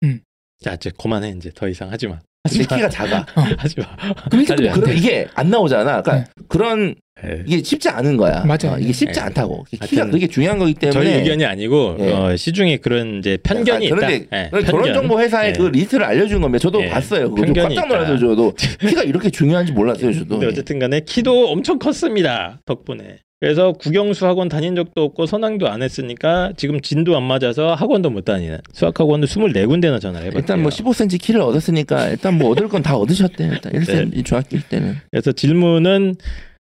[0.62, 2.18] 자 이제 그만해 이제 더 이상 하지 마.
[2.48, 2.64] 근데.
[2.64, 3.26] 키가 작아.
[3.58, 3.96] 하지 마.
[4.30, 4.72] 그럼 이게 하지 마.
[4.72, 6.00] 또 그럼 이게 안 나오잖아.
[6.00, 6.24] 그러니까 네.
[6.48, 7.42] 그런 예.
[7.46, 8.44] 이게 쉽지 않은 거야.
[8.44, 8.74] 맞아요.
[8.76, 9.20] 어, 이게 쉽지 네.
[9.20, 9.64] 않다고.
[9.70, 10.92] 키가 그게 중요한 거기 때문에.
[11.04, 12.12] 저희 의견이 아니고 예.
[12.12, 14.36] 어, 시중에 그런 이제 편견이 아, 그런데 있다.
[14.44, 15.52] 예, 그런 결혼 정보 회사의 예.
[15.58, 16.90] 그 리스트를 알려준 건데 저도 예.
[16.90, 17.30] 봤어요.
[17.30, 17.88] 그거 좀 편견이 깜짝.
[17.88, 20.12] 놀라서 저도 키가 이렇게 중요한지 몰랐어요.
[20.12, 20.26] 저도.
[20.28, 22.60] 근데 어쨌든 간에 키도 엄청 컸습니다.
[22.66, 23.20] 덕분에.
[23.40, 28.24] 그래서 국영수 학원 다닌 적도 없고 선행도 안 했으니까 지금 진도 안 맞아서 학원도 못
[28.24, 30.38] 다니는 수학 학원도 24군데나 전화를 해봤대요.
[30.40, 33.44] 일단 뭐 15cm 키를 얻었으니까 일단 뭐 얻을 건 다 얻으셨대.
[33.44, 33.80] 일단 네.
[33.80, 34.96] 1cm 중학교 때는.
[35.10, 36.14] 그래서 질문은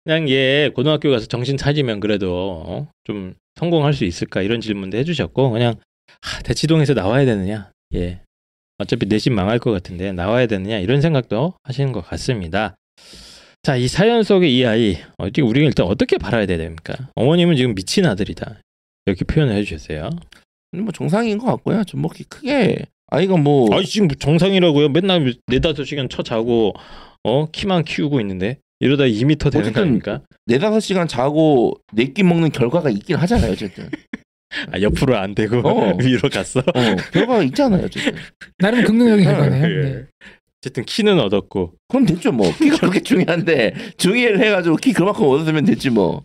[0.03, 2.87] 그냥 얘 고등학교 가서 정신 차리면 그래도 어?
[3.03, 5.75] 좀 성공할 수 있을까 이런 질문도 해주셨고 그냥
[6.21, 8.21] 하, 대치동에서 나와야 되느냐 예
[8.77, 12.75] 어차피 내신 망할 것 같은데 나와야 되느냐 이런 생각도 하시는 것 같습니다.
[13.63, 16.95] 자 이 사연 속의 이 아이 어떻게 우리가 일단 어떻게 바라야 됩니까?
[17.13, 18.59] 어머님은 지금 미친 아들이다
[19.05, 20.09] 이렇게 표현을 해주셨어요.
[20.77, 21.83] 뭐 정상인 것 같고요.
[21.83, 24.89] 좀뭐 크게 아이가 뭐 아 지금 정상이라고요?
[24.89, 26.73] 맨날 네다섯 시간 쳐 자고
[27.23, 30.21] 어 키만 키우고 있는데 이러다 2미터 되는 거 어쨌든 아닙니까?
[30.47, 33.51] 네다섯 시간 자고 네 끼 먹는 결과가 있긴 하잖아요.
[33.53, 33.89] 어쨌든.
[34.71, 35.97] 아 옆으로 안 되고 어.
[36.03, 36.59] 위로 갔어.
[36.59, 36.63] 어,
[37.13, 37.85] 결과가 있잖아요.
[37.85, 38.15] 어쨌든.
[38.57, 39.63] 나름 긍정적인 네, 결과네요.
[39.65, 39.81] 예.
[39.89, 40.05] 네.
[40.59, 42.51] 어쨌든 키는 얻었고 그럼 됐죠 뭐.
[42.57, 46.23] 키가 그렇게 중요한데 중의를 해가지고 키 그만큼 얻었으면 됐지 뭐.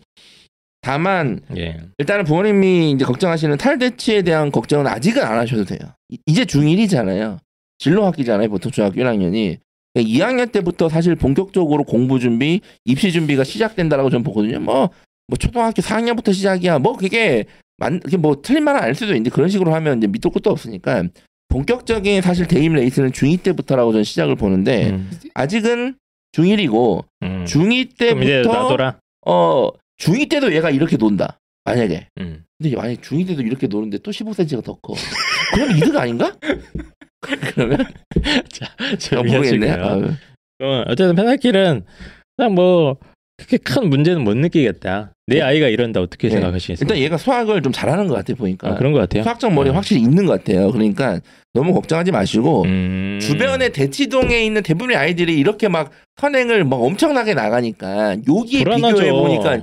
[0.81, 1.77] 다만 예.
[1.97, 5.79] 일단은 부모님이 이제 걱정하시는 탈대치에 대한 걱정은 아직은 안 하셔도 돼요.
[6.09, 7.37] 이- 이제 중1이잖아요.
[7.79, 8.49] 진로 학기잖아요.
[8.49, 9.57] 보통 중학교 1학년이.
[10.03, 14.59] 2학년 때부터 사실 본격적으로 공부 준비, 입시 준비가 시작된다라고 저는 보거든요.
[14.59, 14.89] 뭐,
[15.27, 16.79] 뭐 초등학교 4학년부터 시작이야.
[16.79, 17.45] 뭐 그게
[17.77, 21.03] 만, 그게 뭐 틀린 말은 아닐 수도 있는데 그런 식으로 하면 이제 밑도 끝도 없으니까
[21.49, 25.09] 본격적인 사실 대입 레이스는 중2 때부터라고 저는 시작을 보는데 음.
[25.33, 25.95] 아직은
[26.33, 27.45] 중1이고 음.
[27.45, 28.99] 중2 그럼 이제 때부터.
[29.25, 31.39] 어 중2 때도 얘가 이렇게 논다.
[31.63, 32.43] 만약에 음.
[32.57, 34.93] 근데 만약에 중2 때도 이렇게 노는데 또 15cm가 더 커.
[35.53, 36.35] 그럼 이득 아닌가?
[37.53, 37.85] 그러면
[38.49, 39.71] 자, 어, 모르겠네.
[39.71, 40.11] 아유.
[40.63, 41.83] 어, 어쨌든 페널티는
[42.35, 42.97] 그냥 뭐
[43.37, 45.13] 그렇게 큰 문제는 못 느끼겠다.
[45.27, 46.35] 내 아이가 이런다 어떻게 네.
[46.35, 46.95] 생각하시겠습니까?
[46.95, 48.69] 일단 얘가 수학을 좀 잘하는 것 같아 보니까.
[48.69, 49.23] 아, 그런 것 같아요.
[49.23, 49.77] 수학적 머리 가 음.
[49.77, 50.71] 확실히 있는 것 같아요.
[50.71, 51.19] 그러니까
[51.53, 53.19] 너무 걱정하지 마시고 음.
[53.21, 58.95] 주변에 대치동에 있는 대부분의 아이들이 이렇게 막 선행을 막 엄청나게 나가니까 여기에 불안하죠.
[58.95, 59.61] 비교해 보니까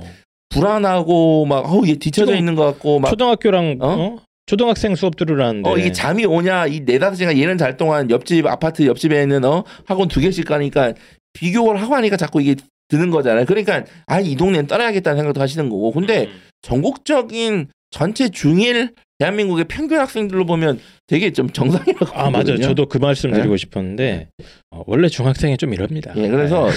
[0.49, 3.87] 불안하고 막 어우 얘 뒤쳐져 있는 것 같고 막 초등학교랑 어?
[3.87, 4.19] 어?
[4.45, 8.85] 초등학생 수업 들으라는데 어, 이게 잠이 오냐, 이 네다섯 시간 얘는 잘 동안 옆집 아파트
[8.85, 10.93] 옆집에 있는 어, 학원 두 개씩 가니까
[11.33, 12.55] 비교를 하고 하니까 자꾸 이게
[12.87, 13.45] 드는 거잖아요.
[13.45, 15.91] 그러니까 아, 이 동네는 떠나야겠다는 생각도 하시는 거고.
[15.91, 16.29] 근데
[16.61, 22.57] 전국적인 전체 중일 대한민국의 평균 학생들로 보면 되게 좀 정상이라고 아 맞아요.
[22.59, 24.27] 저도 그 말씀 드리고 싶었는데
[24.71, 26.13] 어, 원래 중학생이 좀 이럽니다.
[26.17, 26.73] 예, 그래서 네.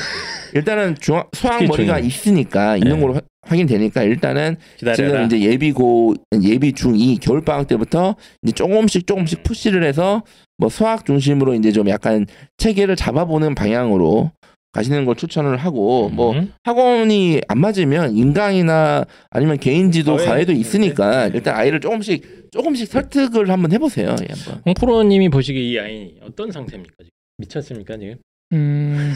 [0.55, 1.99] 일단은 중학, 수학 머리가.
[1.99, 3.01] 있으니까 있는 네.
[3.01, 4.97] 걸로 확- 확인되니까 일단은 기다려라.
[4.97, 10.23] 지금 이제 예비고 예비 중2 겨울 방학 때부터 이제 조금씩 조금씩 푸시를 해서
[10.59, 12.27] 뭐 수학 중심으로 이제 좀 약간
[12.59, 14.31] 체계를 잡아보는 방향으로
[14.73, 16.53] 가시는 걸 추천을 하고 뭐 음.
[16.65, 21.37] 학원이 안 맞으면 인강이나 아니면 개인 지도 사회- 과외도 있으니까 네.
[21.37, 24.15] 일단 아이를 조금씩 조금씩 설득을 한번 해보세요.
[24.23, 24.63] 예, 한번.
[24.67, 26.95] 홍 프로님이 보시기에 이 아이 어떤 상태입니까?
[26.99, 27.11] 지금?
[27.39, 28.17] 미쳤습니까 지금?
[28.53, 29.13] 음,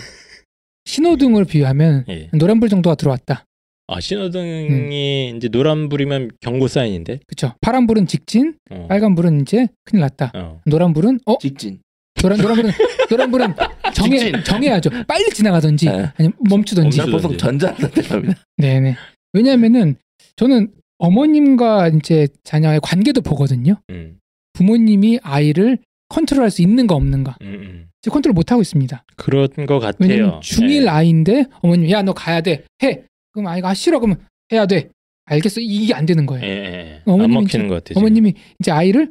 [0.85, 2.29] 신호등을 비유하면 예.
[2.33, 3.45] 노란불 정도가 들어왔다.
[3.89, 7.21] 아 신호등이 이제 노란불이면 경고 사인인데.
[7.27, 7.55] 그렇죠.
[7.61, 8.87] 파란불은 직진, 어.
[8.89, 10.33] 빨간불은 이제 큰일 났다.
[10.35, 10.61] 어.
[10.67, 11.81] 노란불은 어 직진.
[12.23, 12.71] 노란 노란 불은
[13.11, 13.55] 노란 불은
[13.95, 14.45] 정해 직진.
[14.45, 14.91] 정해야죠.
[15.07, 16.11] 빨리 지나가든지 네.
[16.17, 16.99] 아니면 멈추든지.
[16.99, 18.35] 난 보통 전자한테 갑니다.
[18.57, 18.97] 네네.
[19.33, 19.97] 왜냐하면은
[20.37, 23.77] 저는 어머님과 이제 자녀의 관계도 보거든요.
[23.91, 24.19] 음.
[24.55, 27.37] 부모님이 아이를 컨트롤할 수 있는가 없는가.
[27.43, 27.87] 음, 음.
[28.03, 29.05] 지금 컨트롤 못 하고 있습니다.
[29.17, 29.97] 그런 것 같아요.
[30.11, 30.89] 왜냐면 중1 예.
[30.89, 32.65] 아이인데 어머님 야 너 가야 돼.
[32.83, 33.03] 해.
[33.33, 34.19] 그럼 아이가 아, 싫어 그러면
[34.53, 34.91] 해야 돼.
[35.25, 35.61] 알겠어.
[35.61, 36.45] 이게 안 되는 거예요.
[36.45, 37.01] 예, 예.
[37.07, 37.99] 어머님이 안 이제- 먹히는 것 같아요.
[38.01, 39.11] 어머님이 이제 아이를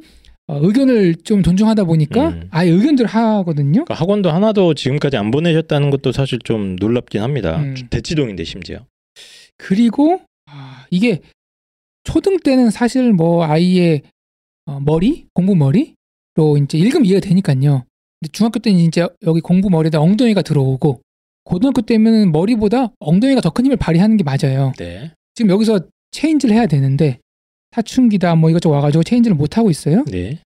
[0.52, 2.48] 어, 의견을 좀 존중하다 보니까 음.
[2.50, 3.84] 아이 의견대로 하거든요.
[3.84, 7.56] 그러니까 학원도 하나도 지금까지 안 보내셨다는 것도 사실 좀 놀랍긴 합니다.
[7.60, 7.74] 음.
[7.88, 8.84] 대치동인데 심지어.
[9.56, 11.20] 그리고 아, 이게
[12.04, 14.02] 초등 때는 사실 뭐 아이의
[14.66, 17.84] 어, 머리 공부 머리로 이제 읽으면 이해가 되니까요.
[18.20, 21.00] 근데 중학교 때는 이제 여기 공부 머리에다 엉덩이가 들어오고
[21.44, 24.72] 고등학교 때면 머리보다 엉덩이가 더 큰 힘을 발휘하는 게 맞아요.
[24.78, 25.12] 네.
[25.34, 27.18] 지금 여기서 체인지를 해야 되는데
[27.72, 30.04] 사춘기다 뭐 이것저것 와가지고 체인지를 못 하고 있어요.
[30.06, 30.38] 네.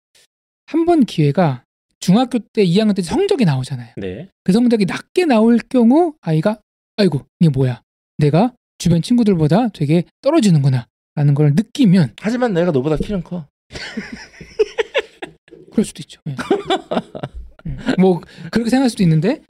[0.66, 1.62] 한 번 기회가
[2.00, 3.92] 중학교 때 2학년 때 성적이 나오잖아요.
[3.96, 4.28] 네.
[4.44, 6.58] 그 성적이 낮게 나올 경우 아이가
[6.96, 7.82] 아이고 이게 뭐야
[8.18, 13.46] 내가 주변 친구들보다 되게 떨어지는구나 라는 걸 느끼면 하지만 내가 너보다 키는 커.
[15.72, 16.36] 그럴 수도 있죠 예.
[17.66, 19.42] 음, 뭐 그렇게 생각할 수도 있는데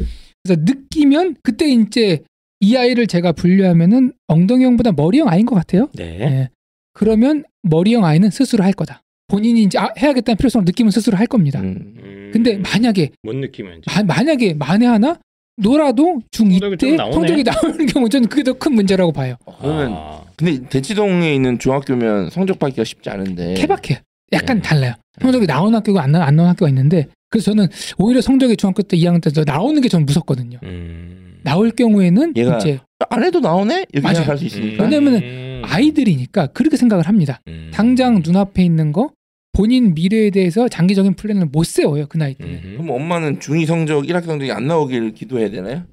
[0.42, 2.22] 그래서 느끼면 그때 이제
[2.60, 6.20] 이 아이를 제가 분류하면은 엉덩이형보다 머리형 아이인 것 같아요 네.
[6.20, 6.48] 예.
[6.94, 11.60] 그러면 머리형 아이는 스스로 할 거다 본인이 이제 아, 해야겠다는 필요성을 느끼면 스스로 할 겁니다.
[11.60, 11.94] 음.
[12.02, 13.90] 음, 근데 만약에 뭔 느낌인지.
[13.94, 15.18] 마, 만약에 만에 하나
[15.56, 17.12] 놀아도 중2 성적이 좀 때.
[17.12, 19.36] 성적이 나오는 경우 저는 그게 더 큰 문제라고 봐요.
[19.46, 23.54] 어, 그러면 아, 근데 대치동에 있는 중학교면 성적 받기가 쉽지 않은데.
[23.54, 24.00] 케바케
[24.32, 24.62] 약간 네.
[24.62, 24.92] 달라요.
[25.20, 28.96] 성적이 나오는 학교가 안, 나, 안 나오는 학교가 있는데 그래서 저는 오히려 성적이 중학교 때
[28.96, 30.58] 2학년 때 나오는 게 저는 무섭거든요.
[30.62, 31.40] 음.
[31.42, 34.14] 나올 경우에는 얘가 이제 안 해도 나오네 이렇게 맞아요.
[34.16, 34.84] 생각할 수 있으니까.
[34.84, 34.90] 음.
[34.90, 35.45] 왜냐면은 음.
[35.66, 37.40] 아이들이니까 그렇게 생각을 합니다.
[37.48, 37.70] 음.
[37.72, 39.10] 당장 눈앞에 있는 거
[39.52, 42.52] 본인 미래에 대해서 장기적인 플랜을 못 세워요 그 나이 때는.
[42.54, 42.74] 음.
[42.78, 45.84] 그럼 엄마는 중2 성적 1학기 성적이 안 나오길 기도해야 되나요?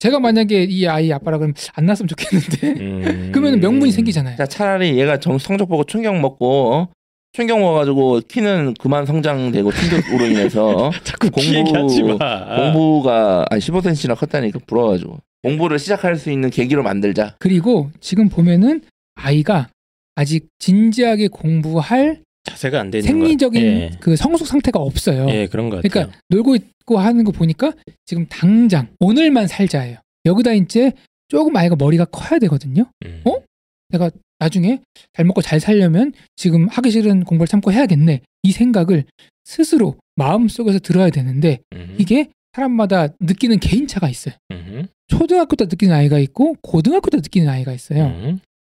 [0.00, 3.30] 제가 만약에 이 아이 아빠라 그러면 안 났으면 좋겠는데 음.
[3.34, 4.36] 그러면 명분이 생기잖아요.
[4.36, 6.88] 자 차라리 얘가 정, 성적 보고 충격 먹고 어?
[7.32, 12.56] 충격 먹어가지고 키는 그만 성장되고 충격으로 인해서 자꾸 공부- 키 얘기하지 마.
[12.56, 17.34] 공부가 한 15cm나 컸다니까 부러워가지고 공부를 시작할 수 있는 계기로 만들자.
[17.40, 18.82] 그리고 지금 보면은
[19.18, 19.68] 아이가
[20.14, 23.66] 아직 진지하게 공부할 자세가 안 되는 생리적인 거.
[23.68, 23.90] 예.
[24.00, 25.28] 그 성숙 상태가 없어요.
[25.28, 25.90] 예, 그런 것 같아요.
[25.90, 27.72] 그러니까 놀고 있고 하는 거 보니까
[28.06, 29.98] 지금 당장 오늘만 살자예요.
[30.24, 30.92] 여기다 이제
[31.28, 32.90] 조금 아이가 머리가 커야 되거든요.
[33.04, 33.22] 음.
[33.26, 33.42] 어?
[33.90, 34.80] 내가 나중에
[35.12, 38.20] 잘 먹고 잘 살려면 지금 하기 싫은 공부를 참고 해야겠네.
[38.44, 39.04] 이 생각을
[39.44, 41.96] 스스로 마음속에서 들어야 되는데 음.
[41.98, 44.34] 이게 사람마다 느끼는 개인차가 있어요.
[44.52, 44.86] 음.
[45.08, 48.06] 초등학교 때 느끼는 아이가 있고 고등학교 때 느끼는 아이가 있어요.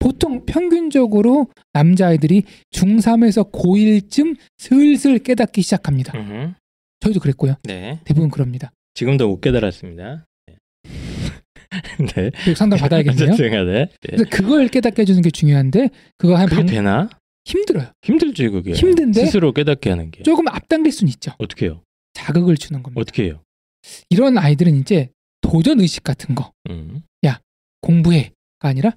[0.02, 0.04] 음.
[0.04, 6.18] 보통 평균적으로 남자아이들이 중3에서 고1쯤 슬슬 깨닫기 시작합니다.
[6.18, 6.56] 음.
[7.00, 7.56] 저희도 그랬고요.
[7.64, 8.00] 네.
[8.04, 8.72] 대부분 그럽니다.
[8.94, 10.26] 지금도 못 깨달았습니다.
[10.48, 10.56] 네.
[12.44, 12.56] 네.
[12.56, 13.36] 상담 받아야겠네요.
[13.66, 13.88] 네.
[14.02, 17.10] 그래서 그걸 깨닫게 해주는 게 중요한데 그거 한 그게 방 되나?
[17.46, 17.92] 힘들어요.
[18.04, 18.74] 힘들지 그게.
[18.74, 19.26] 힘든데?
[19.26, 20.22] 스스로 깨닫게 하는 게.
[20.24, 21.32] 조금 앞당길 수는 있죠.
[21.40, 21.82] 어떻게 해요?
[22.14, 23.00] 자극을 주는 겁니다.
[23.02, 23.42] 어떻게 해요?
[24.10, 25.10] 이런 아이들은 이제
[25.42, 27.02] 도전 의식 같은 거 음.
[27.84, 28.96] 공부해가 아니라 야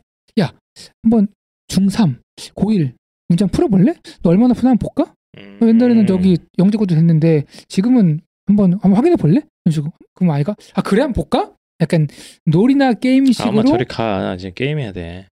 [1.02, 1.28] 한번
[1.68, 2.16] 중3
[2.54, 2.92] 고1
[3.28, 3.94] 문장 풀어볼래?
[4.22, 5.14] 너 얼마나 푸나 한번 볼까?
[5.38, 5.58] 음.
[5.60, 9.40] 너 옛날에는 저기 영재고도 됐는데 지금은 한번 한번 확인해 볼래?
[9.64, 11.52] 이런 식으로 그럼 아이가 아 그래 한번 볼까?
[11.80, 12.06] 약간
[12.46, 14.20] 놀이나 게임식으로 아마 저리 가.
[14.20, 15.26] 나 지금 게임해야 돼.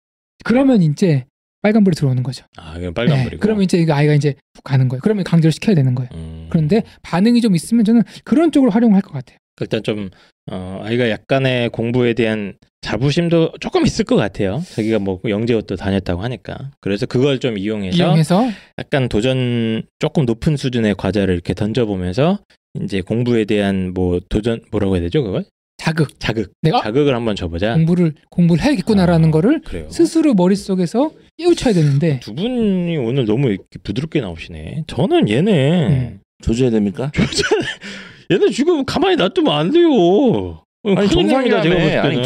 [0.43, 1.25] 그러면 이제
[1.61, 2.45] 빨간불이 들어오는 거죠.
[2.57, 3.35] 아, 그럼 빨간불이고.
[3.35, 5.01] 네, 그러면 이제 그 아이가 이제 훅 가는 거예요.
[5.03, 6.09] 그러면 강제로 시켜야 되는 거예요.
[6.15, 6.47] 음.
[6.49, 9.37] 그런데 반응이 좀 있으면 저는 그런 쪽으로 활용할 것 같아요.
[9.59, 10.09] 일단 좀
[10.51, 14.61] 어, 아이가 약간의 공부에 대한 자부심도 조금 있을 것 같아요.
[14.75, 16.71] 자기가 뭐 영재옷도 다녔다고 하니까.
[16.81, 22.39] 그래서 그걸 좀 이용해서 이용해서 약간 도전 조금 높은 수준의 과제를 이렇게 던져보면서
[22.83, 25.45] 이제 공부에 대한 뭐 도전 뭐라고 해야 되죠 그걸
[25.77, 27.73] 자극, 자극 내가 자극을 한번 줘보자.
[27.73, 29.87] 공부를 공부를 해야겠구나라는 아, 거를 그래요.
[29.89, 34.83] 스스로 머릿속에서 깨우쳐야 되는데 두 분이 오늘 너무 이렇게 부드럽게 나오시네.
[34.87, 36.19] 저는 얘네 음.
[36.43, 37.11] 조져야 됩니까?
[38.31, 40.63] 얘네 지금 가만히 놔두면 안 돼요.
[40.83, 41.63] 아니 정상이라며.
[41.63, 42.21] 제가 볼 아니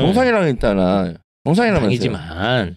[0.50, 1.14] 했잖아.
[1.46, 1.86] 정상이라면서.
[1.86, 2.76] 당이지만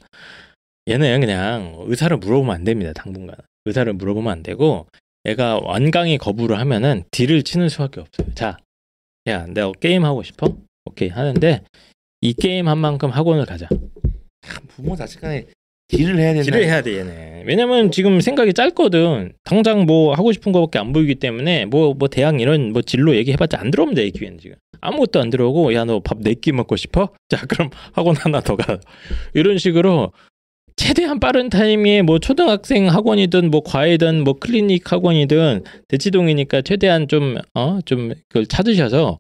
[0.88, 2.92] 얘는 그냥 의사를 물어보면 안 됩니다.
[2.94, 4.86] 당분간 의사를 물어보면 안 되고
[5.24, 8.34] 애가 완강히 거부를 하면은 딜을 치는 수밖에 없어요.
[8.34, 8.56] 자,
[9.26, 10.56] 야, 내가 게임 하고 싶어?
[10.84, 11.62] 오케이 하는데
[12.20, 13.68] 이 게임 한 만큼 학원을 가자.
[14.68, 15.46] 부모 자식 간에
[15.88, 16.44] 딜을 해야 된다.
[16.44, 17.44] 딜을 해야 돼 얘네.
[17.46, 19.32] 왜냐면 지금 생각이 짧거든.
[19.44, 23.70] 당장 뭐 하고 싶은 거밖에 안 보이기 때문에 뭐뭐 대학 이런 뭐 진로 얘기해봤자 안
[23.70, 24.56] 들어옵니다 이 기회는 지금.
[24.80, 27.08] 아무것도 안 들어오고 야 너 밥 네 끼 먹고 싶어?
[27.28, 28.78] 자 그럼 학원 하나 더 가.
[29.34, 30.12] 이런 식으로
[30.76, 38.46] 최대한 빠른 타이밍에 뭐 초등학생 학원이든 뭐 과외든 뭐 클리닉 학원이든 대치동이니까 최대한 좀어좀 그걸
[38.46, 39.18] 찾으셔서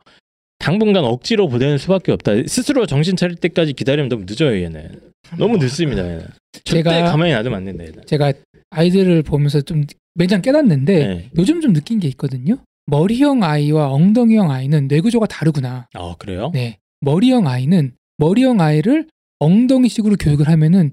[0.58, 2.32] 당분간 억지로 보내는 수밖에 없다.
[2.46, 5.00] 스스로 정신 차릴 때까지 기다리면 너무 늦어요 얘는.
[5.38, 6.26] 너무 늦습니다 얘는.
[6.64, 8.02] 절대 제가- 가만히 놔두면 안 된다 얘는.
[8.06, 8.32] 제가
[8.70, 11.30] 아이들을 보면서 좀 매장 깨닫는데 네.
[11.38, 12.56] 요즘 좀 느낀 게 있거든요.
[12.86, 15.86] 머리형 아이와 엉덩이형 아이는 뇌구조가 다르구나.
[15.94, 16.50] 아 그래요?
[16.54, 19.06] 네, 머리형 아이는 머리형 아이를
[19.38, 20.90] 엉덩이식으로 교육을 하면은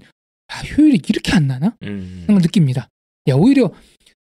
[0.48, 1.74] 아, 효율이 이렇게 안 나나?
[1.82, 2.22] 음.
[2.22, 2.88] 하는 걸 느낍니다.
[3.28, 3.72] 야, 오히려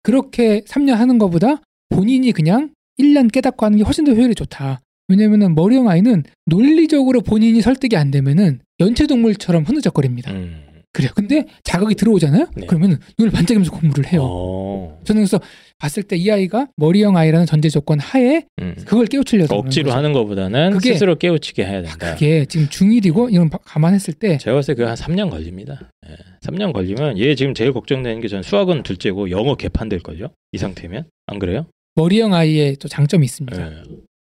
[0.03, 4.81] 그렇게 3년 하는 것보다 본인이 그냥 1년 깨닫고 하는 게 훨씬 더 효율이 좋다.
[5.13, 10.33] 왜냐면은 머리형 아이는 논리적으로 본인이 설득이 안 되면은 연체동물처럼 흐느적거립니다.
[10.33, 10.65] 음.
[10.93, 11.11] 그래요.
[11.15, 12.49] 근데 자극이 들어오잖아요?
[12.57, 12.67] 네.
[12.67, 14.21] 그러면은 눈을 반짝이면서 공부를 해요.
[14.25, 14.99] 어.
[15.05, 15.39] 저는 그래서
[15.79, 18.75] 봤을 때 이 아이가 머리형 아이라는 전제 조건 하에 음.
[18.85, 22.15] 그걸 깨우치려고 억지로 하는 것보다는 그게- 스스로 깨우치게 해야 된다.
[22.15, 25.91] 그게 지금 중1이고 이런 바- 감안했을 때 제가 봤을 때 그 한 3년 걸립니다.
[26.09, 26.15] 예.
[26.47, 30.29] 3년 걸리면 얘 지금 제일 걱정되는 게 전 수학은 둘째고 영어 개판 될 걸요.
[30.53, 31.67] 이 상태면 안 그래요?
[31.95, 33.61] 머리형 아이의 또 장점이 있습니다.
[33.73, 33.83] 예.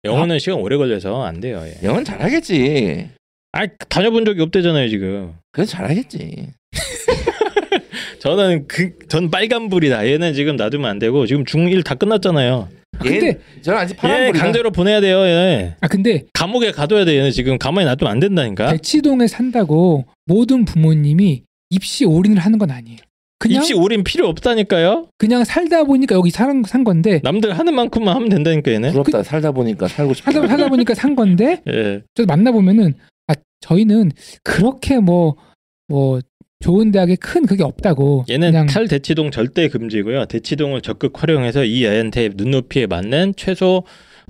[0.03, 1.63] 영어는 시간 오래 걸려서 안 돼요.
[1.65, 1.75] 얘.
[1.83, 3.09] 영은 잘하겠지.
[3.53, 5.33] 아 다녀본 적이 없대잖아요 지금.
[5.51, 6.47] 그래서 잘하겠지.
[8.19, 10.07] 저는 그 전 빨간불이다.
[10.07, 12.69] 얘는 지금 놔두면 안 되고 지금 중1 다 끝났잖아요.
[12.97, 14.39] 아, 근데 얘, 저는 아직 얘 파란불이다.
[14.43, 15.19] 강제로 보내야 돼요.
[15.25, 15.75] 얘.
[15.81, 17.17] 아 근데 감옥에 가둬야 돼.
[17.17, 18.71] 얘는 지금 가만히 놔두면 안 된다니까.
[18.71, 22.97] 대치동에 산다고 모든 부모님이 입시 올인을 하는 건 아니에요.
[23.41, 25.07] 그냥 입시 올인 필요 없다니까요.
[25.17, 28.91] 그냥 살다 보니까 여기 산, 산 건데 남들 하는 만큼만 하면 된다니까 얘네.
[28.91, 29.23] 부럽다.
[29.23, 30.31] 살다 보니까 살고 싶다.
[30.31, 32.01] 살다, 살다 보니까 산 건데 예.
[32.15, 32.93] 저 만나 보면은
[33.27, 34.11] 아 저희는
[34.43, 36.19] 그렇게 뭐뭐
[36.63, 40.25] 좋은 대학에 큰 그게 없다고 얘는 그냥 탈대치동 절대 금지고요.
[40.25, 43.83] 대치동을 적극 활용해서 이 애한테 눈높이에 맞는 최소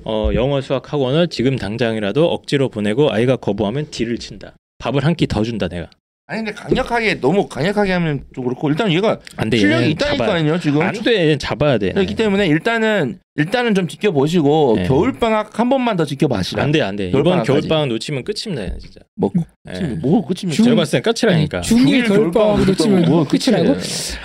[0.06, 4.56] 어, 영어 수학 학원을 지금 당장이라도 억지로 보내고 아이가 거부하면 딜을 친다.
[4.80, 5.90] 밥을 한 끼 더 준다 내가.
[6.32, 9.58] 아니 근데 강력하게 너무 강력하게 하면 좀 그렇고 일단 얘가 안 돼.
[9.58, 10.82] 실력이 있다니까요 지금.
[10.82, 11.24] 안 돼.
[11.24, 11.92] 얘는 잡아야 돼.
[11.92, 14.84] 그렇기 때문에 일단은 일단은 좀 지켜보시고 네.
[14.88, 16.64] 겨울 방학 한 번만 더 지켜봐시라.
[16.64, 17.10] 안 돼, 안 돼.
[17.10, 17.48] 이번 겨울 방학까지.
[17.68, 19.02] 겨울방학 놓치면 끝입니다, 진짜.
[19.18, 19.30] 뭐
[19.70, 19.74] 예.
[19.74, 20.56] 지금 뭐 끝입니까?
[20.56, 21.58] 중- 제가 봤을 땐 끝이라니까.
[21.58, 23.76] 아니, 중1 겨울 방학 놓치면 뭐 끝이라고?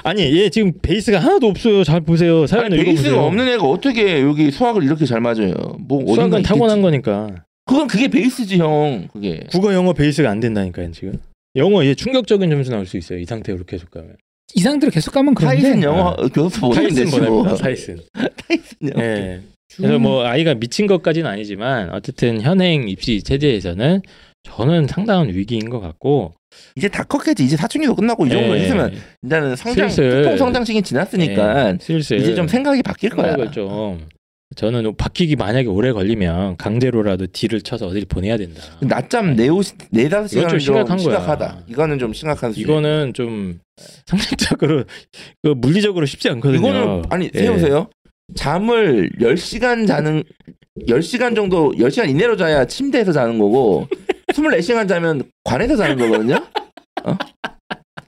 [0.04, 1.82] 아니, 얘 지금 베이스가 하나도 없어요.
[1.82, 2.46] 잘 보세요.
[2.46, 3.20] 사연 아니, 베이스가 읽어보세요.
[3.26, 5.52] 없는 애가 어떻게 여기 수학을 이렇게 잘 맞아요?
[5.80, 6.42] 뭐 수학은.
[6.42, 7.30] 타고난 거니까.
[7.64, 9.08] 그건 그게 베이스지 형.
[9.12, 9.40] 그게.
[9.50, 11.14] 국어, 영어 베이스가 안 된다니까요, 지금.
[11.56, 13.18] 영어 얘 충격적인 점수 나올 수 있어요.
[13.18, 14.16] 이 상태로 계속 가면.
[14.54, 17.10] 이 상태로 계속 가면 그런데 타이슨 영어 교수 보는 타이슨.
[17.10, 17.56] 보냅니다.
[17.62, 18.00] 타이슨.
[18.14, 19.02] 타이슨 영어.
[19.04, 19.40] 예.
[19.76, 24.00] 그래서 뭐 아이가 미친 것까지는 아니지만 어쨌든 현행 입시 체제에서는
[24.44, 26.34] 저는 상당한 위기인 것 같고
[26.76, 27.44] 이제 다 컸겠지.
[27.44, 29.88] 이제 사춘기도 끝나고 이 정도 예, 했으면 이제는 성장
[30.36, 33.50] 성장 시기 지났으니까 예, 슬슬 이제 좀 생각이 바뀔 거야.
[33.50, 34.06] 좀
[34.54, 38.62] 저는 바뀌기 만약에 오래 걸리면 강제로라도 딜을 쳐서 어딜 보내야 된다.
[38.80, 41.18] 낮잠 네오 네 다섯 시간은 좀 심각한 좀 거야.
[41.18, 41.64] 심각하다.
[41.66, 42.62] 이거는 좀 심각한 수준.
[42.62, 43.58] 이거는 좀
[44.06, 44.84] 상식적으로
[45.42, 46.58] 그 물리적으로 쉽지 않거든요.
[46.58, 47.38] 이거는 아니 예.
[47.38, 47.88] 세우세요.
[48.36, 50.22] 잠을 10시간 자는
[50.88, 53.88] 10시간 정도 10시간 이내로 자야 침대에서 자는 거고
[54.32, 56.36] 24시간 자면 관에서 자는 거거든요.
[57.04, 57.16] 어?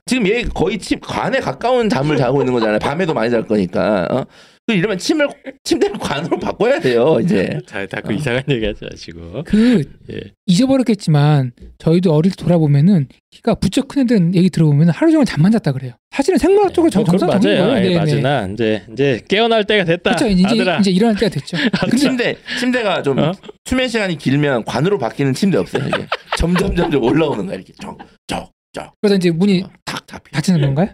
[0.07, 2.79] 지금 얘 거의 침, 관에 가까운 잠을 자고 있는 거잖아요.
[2.79, 4.07] 밤에도 많이 잘 거니까.
[4.11, 4.25] 어?
[4.69, 5.27] 그 이러면 침을
[5.65, 7.19] 침대를 관으로 바꿔야 돼요.
[7.23, 7.59] 이제.
[7.67, 8.13] 다, 다그 어.
[8.15, 9.43] 이상한 얘기 하지 마시고.
[9.47, 10.21] 그 예.
[10.45, 15.73] 잊어버렸겠지만 저희도 어릴 때 돌아보면은 키가 부쩍 큰 애들은 얘기 들어보면 하루 종일 잠만 잤다
[15.73, 15.93] 그래요.
[16.11, 17.71] 사실은 생물학적으로 정, 뭐 그건 정상 적인 맞아요.
[17.71, 17.85] 거예요.
[17.87, 17.99] 예, 네, 네.
[17.99, 20.11] 맞으나 이제 이제 깨어날 때가 됐다.
[20.17, 20.27] 그렇죠.
[20.29, 20.79] 이제 아들아.
[20.81, 21.57] 이제 일어날 때가 됐죠.
[21.81, 23.33] 근데 침대 침대가 좀 어?
[23.65, 25.89] 수면 시간이 길면 관으로 바뀌는 침대 없어요.
[25.89, 30.31] 이게 점점 점점 올라오는 거야 이렇게 쩍쩍 쩍 그러다 이제 문이 탁 잡히.
[30.33, 30.89] 닫히는 건가요?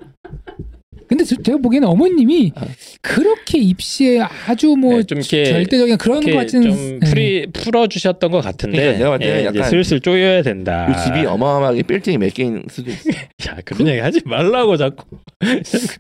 [1.09, 2.67] 근데 저- 제가 보기에는 어머님이 어.
[3.03, 7.07] 그렇게 입시에 아주 뭐 네, 좀 이렇게 절대적인 그런 같지는 좀 네.
[7.09, 10.88] 풀이 풀어 주셨던 것 같은데 그러니까 내가 봤을 예, 이제 약간 슬슬 쪼여야 된다.
[10.90, 13.11] 이 집이 어마어마하게 빌딩이 몇 개인 수도 있어.
[13.49, 15.05] 야 그런 얘기 하지 말라고 자꾸.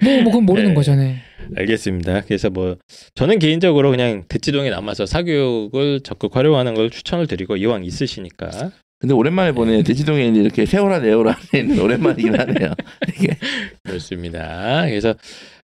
[0.02, 0.74] 뭐, 뭐 그건 모르는 네.
[0.74, 1.14] 거잖아요.
[1.56, 2.22] 알겠습니다.
[2.22, 2.76] 그래서 뭐
[3.14, 8.70] 저는 개인적으로 그냥 대치동에 남아서 사교육을 적극 활용하는 걸 추천을 드리고 이왕 있으시니까
[9.04, 12.72] 근데 오랜만에 보네 대지동에 있는 이렇게 세월아 네오라 있는 오랜만이긴 하네요.
[13.14, 13.36] 이게
[13.82, 14.86] 그렇습니다.
[14.86, 15.14] 그래서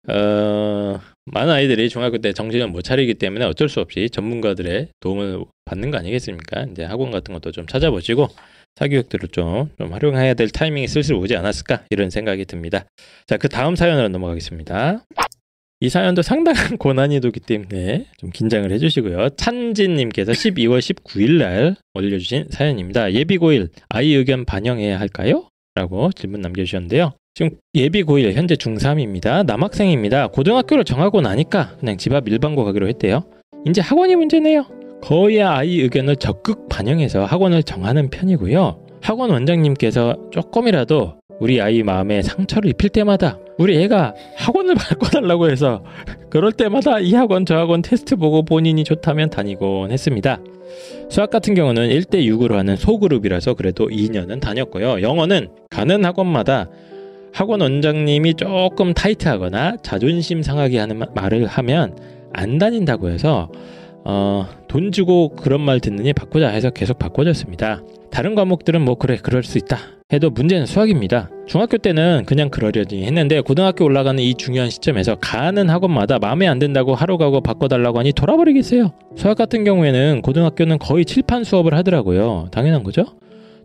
[0.09, 5.91] 어, 많은 아이들이 중학교 때 정신을 못 차리기 때문에 어쩔 수 없이 전문가들의 도움을 받는
[5.91, 6.67] 거 아니겠습니까?
[6.71, 8.29] 이제 학원 같은 것도 좀 찾아보시고
[8.77, 12.85] 사교육들을 좀, 좀 활용해야 될 타이밍이 슬슬 오지 않았을까 이런 생각이 듭니다.
[13.27, 15.03] 자, 그 다음 사연으로 넘어가겠습니다.
[15.83, 19.31] 이 사연도 상당한 고난이 도기 때문에 좀 긴장을 해주시고요.
[19.31, 23.13] 찬진님께서 12월 19일 날 올려주신 사연입니다.
[23.15, 25.47] 예비고일 아이 의견 반영해야 할까요?
[25.75, 27.13] 라고 질문 남겨주셨는데요.
[27.35, 29.47] 지금 예비 고1 현재 중3입니다.
[29.47, 30.27] 남학생입니다.
[30.29, 33.25] 고등학교를 정하고 나니까 그냥 집 앞 일반고 가기로 했대요.
[33.67, 34.67] 이제 학원이 문제네요.
[35.01, 38.87] 거의 아이 의견을 적극 반영해서 학원을 정하는 편이고요.
[39.01, 45.85] 학원 원장님께서 조금이라도 우리 아이 마음에 상처를 입힐 때마다 우리 애가 학원을 바꿔달라고 해서
[46.31, 50.41] 그럴 때마다 이 학원 저 학원 테스트 보고 본인이 좋다면 다니곤 했습니다.
[51.11, 55.03] 수학 같은 경우는 1대 6으로 하는 소그룹이라서 그래도 2년은 다녔고요.
[55.03, 56.71] 영어는 가는 학원마다
[57.35, 61.99] 학원 원장님이 조금 타이트하거나 자존심 상하게 하는 마- 말을 하면
[62.33, 63.51] 안 다닌다고 해서
[64.07, 67.83] 어, 돈 주고 그런 말 듣느니 바꾸자 해서 계속 바꿔줬습니다.
[68.11, 71.31] 다른 과목들은 뭐 그래 그럴 수 있다 해도 문제는 수학입니다.
[71.47, 76.95] 중학교 때는 그냥 그러려니 했는데 고등학교 올라가는 이 중요한 시점에서 가는 학원마다 마음에 안 든다고
[76.95, 78.93] 하루 가고 바꿔달라고 하니 돌아버리겠어요.
[79.17, 82.49] 수학 같은 경우에는 고등학교는 거의 칠판 수업을 하더라고요.
[82.51, 83.05] 당연한 거죠.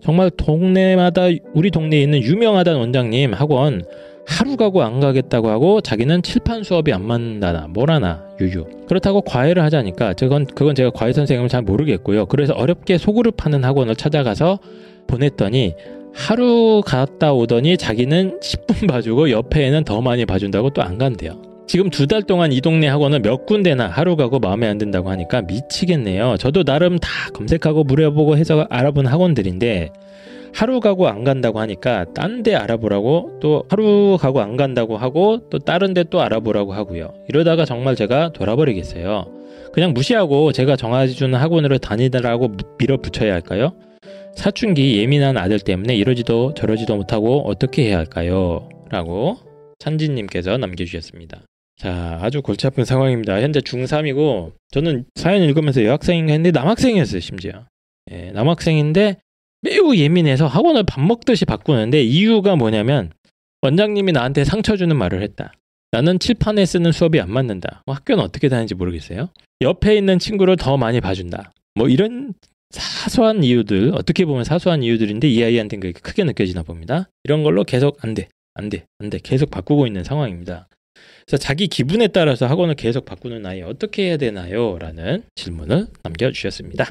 [0.01, 3.83] 정말 동네마다 우리 동네에 있는 유명하다는 원장님 학원
[4.27, 10.13] 하루 가고 안 가겠다고 하고 자기는 칠판 수업이 안 맞는다나 뭐라나 유유 그렇다고 과외를 하자니까
[10.13, 14.59] 그건 그건 제가 과외 선생님을 잘 모르겠고요 그래서 어렵게 소그룹 하는 학원을 찾아가서
[15.07, 15.75] 보냈더니
[16.15, 22.07] 하루 갔다 오더니 자기는 10분 봐주고 옆에는 더 많이 봐준다고 또 안 간대요 지금 두
[22.07, 26.63] 달 동안 이 동네 학원을 몇 군데나 하루 가고 마음에 안 든다고 하니까 미치겠네요 저도
[26.63, 29.89] 나름 다 검색하고 물어보고 해서 알아본 학원들인데
[30.53, 35.59] 하루 가고 안 간다고 하니까 딴 데 알아보라고 또 하루 가고 안 간다고 하고 또
[35.59, 37.13] 다른 데 또 알아보라고 하고요.
[37.27, 39.25] 이러다가 정말 제가 돌아버리겠어요.
[39.73, 43.73] 그냥 무시하고 제가 정해주는 학원으로 다니더라고 밀어붙여야 할까요?
[44.35, 48.69] 사춘기 예민한 아들 때문에 이러지도 저러지도 못하고 어떻게 해야 할까요?
[48.89, 49.37] 라고
[49.79, 51.41] 찬진님께서 남겨주셨습니다.
[51.77, 53.41] 자, 아주 골치 아픈 상황입니다.
[53.41, 57.65] 현재 중3이고, 저는 사연 읽으면서 여학생인가 했는데 남학생이었어요, 심지어.
[58.11, 59.17] 예, 남학생인데
[59.61, 63.11] 매우 예민해서 학원을 밥 먹듯이 바꾸는데 이유가 뭐냐면,
[63.61, 65.53] 원장님이 나한테 상처 주는 말을 했다.
[65.91, 67.81] 나는 칠판에 쓰는 수업이 안 맞는다.
[67.85, 69.29] 뭐 학교는 어떻게 다니는지 모르겠어요.
[69.61, 71.51] 옆에 있는 친구를 더 많이 봐준다.
[71.73, 72.33] 뭐 이런
[72.81, 77.09] 사소한 이유들, 어떻게 보면 사소한 이유들인데 이 아이한테는 그게 크게 느껴지나 봅니다.
[77.23, 79.19] 이런 걸로 계속 안 돼, 안 돼, 안 돼.
[79.23, 80.67] 계속 바꾸고 있는 상황입니다.
[81.25, 84.77] 그래서 자기 기분에 따라서 학원을 계속 바꾸는 아이 어떻게 해야 되나요?
[84.79, 86.85] 라는 질문을 남겨주셨습니다.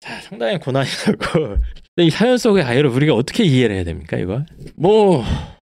[0.00, 1.56] 자, 상당히 고난이 나고
[1.98, 4.44] 이 사연 속의 아이를 우리가 어떻게 이해를 해야 됩니까, 이거?
[4.76, 5.24] 뭐,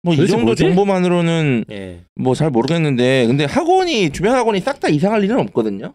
[0.03, 0.63] 뭐 이 정도 뭐지?
[0.65, 2.01] 정보만으로는 예.
[2.17, 5.93] 뭐잘 모르겠는데 근데 학원이 주변 학원이 싹 다 이상할 일은 없거든요.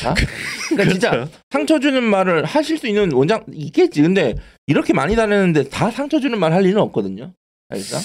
[0.00, 0.14] 자,
[0.70, 1.30] 그러니까 진짜 그렇죠.
[1.50, 4.02] 상처 주는 말을 하실 수 있는 원장 있겠지.
[4.02, 4.34] 근데
[4.66, 7.32] 이렇게 많이 다녔는데 다 상처 주는 말 할 일은 없거든요.
[7.68, 7.98] 알겠어?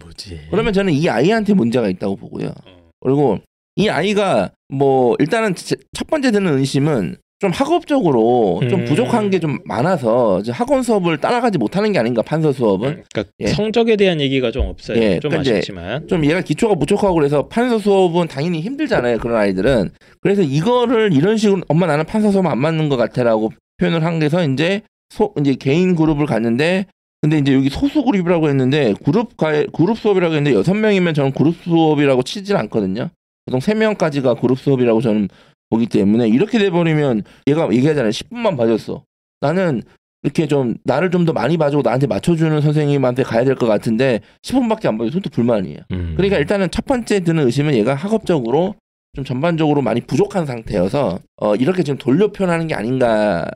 [0.00, 0.48] 뭐지?
[0.50, 2.48] 그러면 저는 이 아이한테 문제가 있다고 보고요.
[2.66, 2.90] 어.
[3.00, 3.38] 그리고
[3.76, 8.84] 이 아이가 뭐 일단은 제- 첫 번째 드는 의심은 좀 학업적으로 좀 음.
[8.84, 13.46] 부족한 게 좀 많아서 이제 학원 수업을 따라가지 못하는 게 아닌가 판서 수업은 그러니까 예.
[13.46, 14.98] 성적에 대한 얘기가 좀 없어요.
[15.00, 16.08] 예, 좀 그러니까 아쉽지만.
[16.08, 21.62] 좀 얘가 기초가 부족하고 그래서 판서 수업은 당연히 힘들잖아요 그런 아이들은 그래서 이거를 이런 식으로
[21.68, 25.94] 엄마 나는 판서 수업 안 맞는 것 같아라고 표현을 한 게서 이제 소 이제 개인
[25.94, 26.86] 그룹을 갔는데
[27.20, 31.54] 근데 이제 여기 소수 그룹이라고 했는데 그룹 가 그룹 수업이라고 했는데 여섯 명이면 저는 그룹
[31.62, 33.10] 수업이라고 치질 않거든요
[33.46, 35.28] 보통 세 명까지가 그룹 수업이라고 저는
[35.70, 39.04] 보기 때문에 이렇게 돼버리면 얘가 얘기하잖아요 10분만 봐줬어
[39.40, 39.82] 나는
[40.22, 44.86] 이렇게 좀 나를 좀 더 많이 봐주고 나한테 맞춰주는 선생님한테 가야 될 것 같은데 10분밖에
[44.86, 46.14] 안 봐줘 손도 불만이에요 음.
[46.16, 48.74] 그러니까 일단은 첫 번째 드는 의심은 얘가 학업적으로
[49.14, 53.46] 좀 전반적으로 많이 부족한 상태여서 어 이렇게 지금 돌려 표현하는 게 아닌가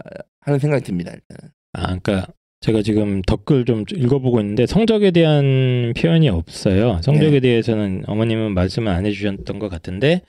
[0.41, 1.13] 하는 생각이 듭니다.
[1.13, 1.51] 일단.
[1.75, 2.27] 아, 그러니까
[2.61, 7.01] 제가 지금 댓글 좀 읽어보고 있는데 성적에 대한 표현이 없어요.
[7.03, 7.41] 성적에 네.
[7.41, 10.23] 대해서는 어머님은 말씀을 안 해주셨던 것 같은데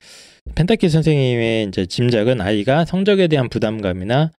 [0.55, 4.31] 펜타키 선생님의 이제 짐작은 아이가 성적에 대한 부담감이나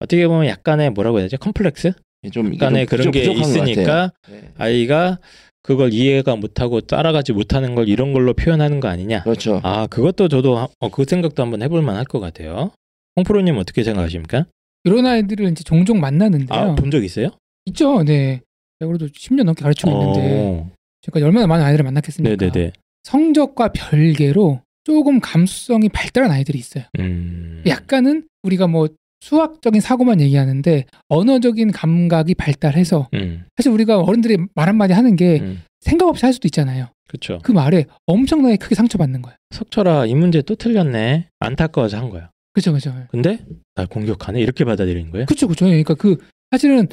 [0.00, 1.38] 어떻게 보면 약간의 뭐라고 해야 되죠?
[1.38, 1.92] 컴플렉스?
[2.32, 3.22] 좀 이게 약간의 좀 그런 게.
[3.32, 4.42] 있으니까 네.
[4.58, 5.18] 아이가
[5.62, 9.22] 그걸 이해가 못하고 따라가지 못하는 걸 이런 걸로 표현하는 거 아니냐?
[9.22, 9.60] 그렇죠.
[9.62, 12.70] 아 그것도 저도 하- 어, 그 생각도 한번 해볼 만할 것 같아요.
[13.16, 14.46] 홍프로님 어떻게 생각하십니까?
[14.84, 16.58] 이런 아이들을 이제 종종 만나는데요.
[16.58, 17.28] 아 본 적 있어요?
[17.66, 18.02] 있죠.
[18.02, 18.40] 네.
[18.80, 20.70] 그래도 10년 넘게 가르치고 있는데 어,
[21.02, 22.36] 제가 얼마나 많은 아이들을 만났겠습니까?
[22.36, 22.72] 네네네.
[23.04, 26.84] 성적과 별개로 조금 감수성이 발달한 아이들이 있어요.
[26.98, 27.62] 음.
[27.66, 28.88] 약간은 우리가 뭐
[29.20, 35.62] 수학적인 사고만 얘기하는데 언어적인 감각이 발달해서 음, 사실 우리가 어른들이 말 한마디 하는 게 음,
[35.80, 36.88] 생각 없이 할 수도 있잖아요.
[37.06, 37.38] 그렇죠.
[37.44, 39.36] 그 말에 엄청나게 크게 상처받는 거예요.
[39.50, 41.28] 석철아 이 문제 또 틀렸네.
[41.38, 42.30] 안타까워서 한 거야.
[42.52, 42.92] 그죠, 그죠.
[43.10, 43.38] 근데
[43.76, 45.26] 날 공격하네 이렇게 받아들이는 거예요?
[45.26, 45.66] 그쵸, 그쵸.
[45.66, 46.16] 그러니까 그
[46.50, 46.88] 사실은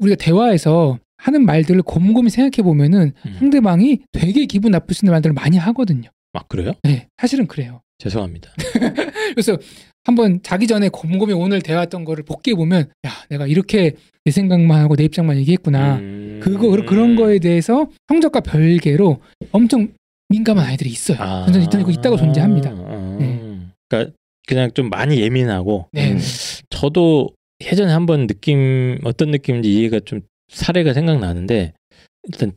[0.00, 3.36] 우리가 대화에서 하는 말들을 곰곰이 생각해 보면은 음.
[3.38, 6.10] 상대방이 되게 기분 나쁠 수 있는 말들을 많이 하거든요.
[6.32, 6.72] 아 그래요?
[6.82, 7.82] 네, 사실은 그래요.
[7.98, 8.52] 죄송합니다.
[9.34, 9.56] 그래서
[10.04, 14.96] 한번 자기 전에 곰곰이 오늘 대화했던 거를 복귀해 보면 야, 내가 이렇게 내 생각만 하고
[14.96, 15.96] 내 입장만 얘기했구나.
[15.96, 16.40] 음.
[16.42, 19.20] 그거 그런 거에 대해서 성적과 별개로
[19.52, 19.92] 엄청
[20.28, 21.18] 민감한 아이들이 있어요.
[21.20, 21.46] 아.
[21.48, 22.70] 일단 이거 있다고 존재합니다.
[22.70, 23.16] 아.
[23.20, 23.60] 네.
[23.88, 24.12] 그러니까
[24.48, 26.18] 그냥 좀 많이 예민하고 네, 음.
[26.70, 27.30] 저도
[27.64, 31.74] 예전에 한번 느낌 어떤 느낌인지 이해가 좀 사례가 생각나는데
[32.24, 32.52] 일단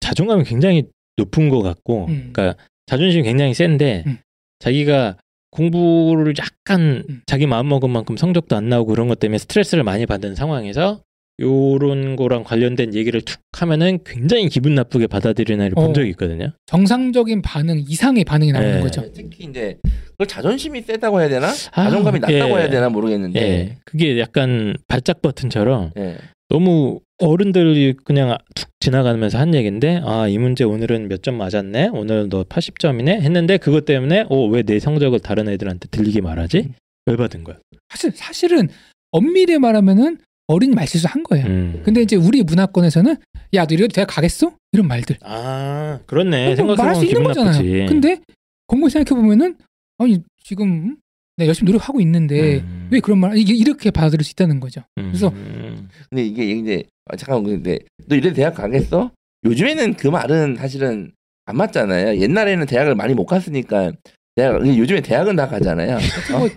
[0.00, 0.84] 자존감이 굉장히
[1.16, 2.30] 높은 것 같고 음.
[2.32, 4.18] 그러니까 자존심이 굉장히 센데 음.
[4.58, 5.18] 자기가
[5.50, 7.20] 공부를 약간 음.
[7.26, 11.02] 자기 마음 먹은 만큼 성적도 안 나오고 그런 것 때문에 스트레스를 많이 받은 상황에서
[11.40, 15.82] 요런 거랑 관련된 얘기를 툭 하면은 굉장히 기분 나쁘게 받아들이는 애를 어.
[15.82, 16.52] 본 적이 있거든요.
[16.66, 18.80] 정상적인 반응 이상의 반응이 나오는 네.
[18.80, 19.04] 거죠.
[19.12, 19.78] 특히 이제
[20.10, 21.52] 그걸 자존심이 세다고 해야 되나?
[21.52, 22.62] 자존감이 낮다고 예.
[22.62, 23.40] 해야 되나 모르겠는데.
[23.40, 23.76] 예.
[23.84, 26.16] 그게 약간 발작 버튼처럼 예.
[26.48, 32.28] 너무 어른들이 그냥 툭 지나가면서 한 얘기인데 아 이 문제 오늘은 몇 점 맞았네 오늘
[32.28, 36.68] 너 80점이네 했는데 그것 때문에 어왜 내 성적을 다른 애들한테 들리게 말하지
[37.06, 37.56] 열받은 거야.
[37.90, 38.68] 사실 사실은
[39.10, 41.46] 엄밀히 말하면은 어린이 말실수 한 거예요.
[41.46, 41.82] 음.
[41.84, 43.16] 근데 이제 우리 문화권에서는
[43.54, 44.52] 야 너 이래도 대학 가겠어?
[44.72, 45.16] 이런 말들.
[45.22, 47.52] 아 그렇네 그거 말할 수 생각해보면 있는 거잖아요.
[47.52, 47.86] 나쁘지.
[47.88, 48.20] 근데
[48.68, 49.56] 곰곰이 생각해 보면은
[49.98, 50.96] 아니 지금
[51.38, 52.88] 내가 열심히 노력하고 있는데 음.
[52.90, 54.82] 왜 그런 말 이게 이렇게 받아들일 수 있다는 거죠.
[54.96, 55.88] 그래서 음.
[56.10, 59.10] 근데 이게 이제 아, 잠깐만 근데 너 이래 대학 가겠어?
[59.44, 61.12] 요즘에는 그 말은 사실은
[61.46, 62.20] 안 맞잖아요.
[62.20, 63.92] 옛날에는 대학을 많이 못 갔으니까
[64.36, 65.96] 대학 요즘에 대학은 다 가잖아요.
[66.34, 66.38] 어?
[66.38, 66.48] 뭐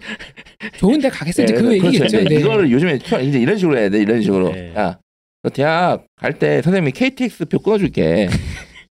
[0.78, 1.86] 좋은 데 가겠어 이제 네, 그 그렇죠.
[1.88, 2.18] 얘기겠죠.
[2.18, 2.42] 근데 네.
[2.42, 4.00] 이거를 요즘에 표- 이제 이런 식으로 해야 돼.
[4.02, 4.52] 이런 식으로.
[4.52, 4.74] 네.
[4.76, 5.00] 야,
[5.44, 8.30] 너 대학 갈 때 선생님이 KTX 표 끊어줄게.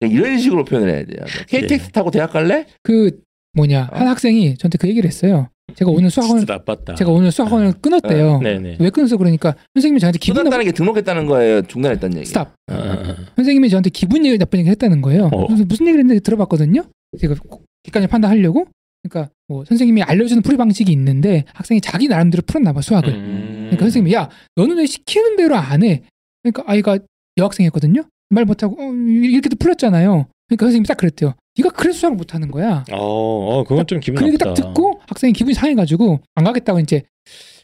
[0.00, 1.24] 이런 식으로 표현을 해야 돼요.
[1.48, 2.66] KTX 타고 대학 갈래?
[2.82, 3.18] 그
[3.54, 3.96] 뭐냐 어?
[3.96, 5.48] 한 학생이 저한테 그 얘기를 했어요.
[5.74, 6.94] 제가 오늘 수학원을 나빴다.
[6.94, 8.38] 제가 오늘 수학원을 끊었대요.
[8.38, 8.76] 네네.
[8.80, 11.62] 왜 끊었어 그러니까 선생님이 저한테 기분 나쁜 끊었다는 게 등록했다는 거예요.
[11.62, 12.26] 중단했다는 얘기.
[12.26, 12.54] 스탑.
[12.70, 13.14] 어, 어, 어.
[13.36, 15.28] 선생님이 저한테 기분 얘기 나쁜 얘기 했다는 거예요.
[15.32, 15.46] 어.
[15.46, 16.84] 그래서 무슨 얘기를 했는지 들어봤거든요.
[17.20, 18.66] 제가 꼭 객관적 판단하려고.
[19.02, 23.12] 그러니까 뭐 선생님이 알려주는 풀이 방식이 있는데 학생이 자기 나름대로 풀었나 봐 수학을.
[23.12, 23.56] 음.
[23.66, 26.02] 그러니까 선생님이 야 너는 왜 시키는 대로 안 해?
[26.42, 26.98] 그러니까 아이가
[27.36, 28.02] 여학생이었거든요.
[28.30, 30.26] 말 못하고 어, 이렇게도 풀었잖아요.
[30.48, 31.34] 그러니까 선생님이 딱 그랬대요.
[31.58, 32.84] 네가 그래서 수학을 못하는 거야.
[32.92, 34.54] 어, 어, 그건 좀 기분 그 얘기 나쁘다.
[34.54, 37.02] 딱 듣고 학생이 기분이 상해가지고 안 가겠다고 이제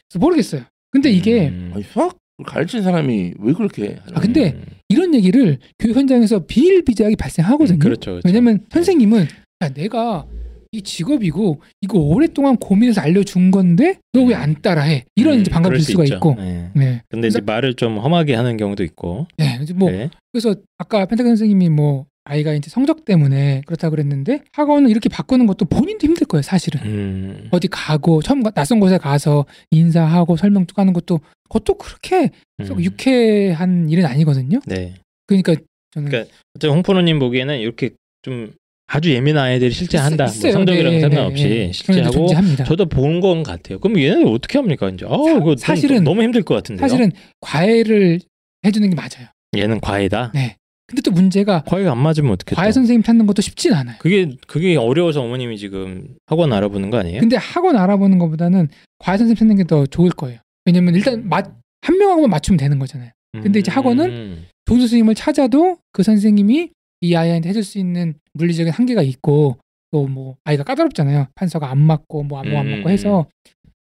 [0.09, 0.61] 그래서 모르겠어요.
[0.91, 1.71] 근데 이게 음.
[1.73, 4.65] 아니, 수학 가르치는 사람이 왜 그렇게 아, 근데 음.
[4.89, 7.77] 이런 얘기를 교육 현장에서 비일비재하게 발생하거든요.
[7.77, 8.27] 음, 그렇죠, 그렇죠.
[8.27, 9.27] 왜냐면 선생님은
[9.63, 10.25] 야 내가
[10.71, 15.05] 이 직업이고 이거 오랫동안 고민해서 알려준 건데 너 왜 안 따라해?
[15.15, 16.15] 이런 음, 이제 반감을 그럴 들수 수가 있죠.
[16.15, 16.33] 있고.
[16.35, 16.71] 네.
[16.73, 17.01] 네.
[17.09, 19.27] 근데 이제 말을 좀 험하게 하는 경우도 있고.
[19.37, 19.59] 네.
[19.61, 20.09] 이제 뭐 네.
[20.31, 25.65] 그래서 아까 펜타곤 선생님이 뭐 아이가 이제 성적 때문에 그렇다 그랬는데 학원을 이렇게 바꾸는 것도
[25.65, 26.81] 본인도 힘들 거예요, 사실은.
[26.83, 27.47] 음.
[27.51, 31.19] 어디 가고 처음 가- 낯선 곳에 가서 인사하고 설명 쭉 하는 것도
[31.49, 32.29] 그것도 그렇게
[32.65, 32.83] 썩 음.
[32.83, 34.59] 유쾌한 일은 아니거든요.
[34.65, 34.93] 네.
[35.27, 35.55] 그러니까
[35.91, 36.31] 저는 그러니까
[36.63, 38.53] 홍프로님 보기에는 이렇게 좀
[38.87, 40.25] 아주 예민한 아이들이 실제 있- 한다.
[40.25, 40.51] 뭐 있어요.
[40.53, 41.55] 성적이랑 네, 상관없이 네, 네.
[41.59, 42.63] 그런 실제 하고 게 존재합니다.
[42.63, 43.79] 저도 본 건 같아요.
[43.79, 45.05] 그럼 얘네들 어떻게 합니까 이제?
[45.05, 46.87] 아, 사- 이거 사실은- 좀 너무 힘들 것 같은데요.
[46.87, 47.11] 사실은
[47.41, 48.19] 과외를
[48.65, 49.27] 해주는 게 맞아요.
[49.57, 50.31] 얘는 과외다.
[50.33, 50.55] 네.
[50.93, 52.55] 근데 또 문제가 과외가 안 맞으면 어떻게?
[52.55, 53.95] 과외 선생님 찾는 것도 쉽진 않아요.
[53.99, 57.19] 그게 그게 어려워서 어머님이 지금 학원 알아보는 거 아니에요?
[57.19, 58.67] 근데 학원 알아보는 것보다는
[58.99, 60.39] 과외 선생님 찾는 게 더 좋을 거예요.
[60.65, 63.09] 왜냐면 일단 맞- 한 명하고만 맞추면 되는 거잖아요.
[63.41, 64.45] 근데 이제 학원은 음.
[64.65, 66.69] 좋은 선생님을 찾아도 그 선생님이
[67.01, 69.57] 이 아이한테 해줄 수 있는 물리적인 한계가 있고
[69.91, 71.27] 또 뭐 아이가 까다롭잖아요.
[71.35, 72.71] 판서가 안 맞고 뭐안뭐안 음.
[72.77, 73.25] 맞고 해서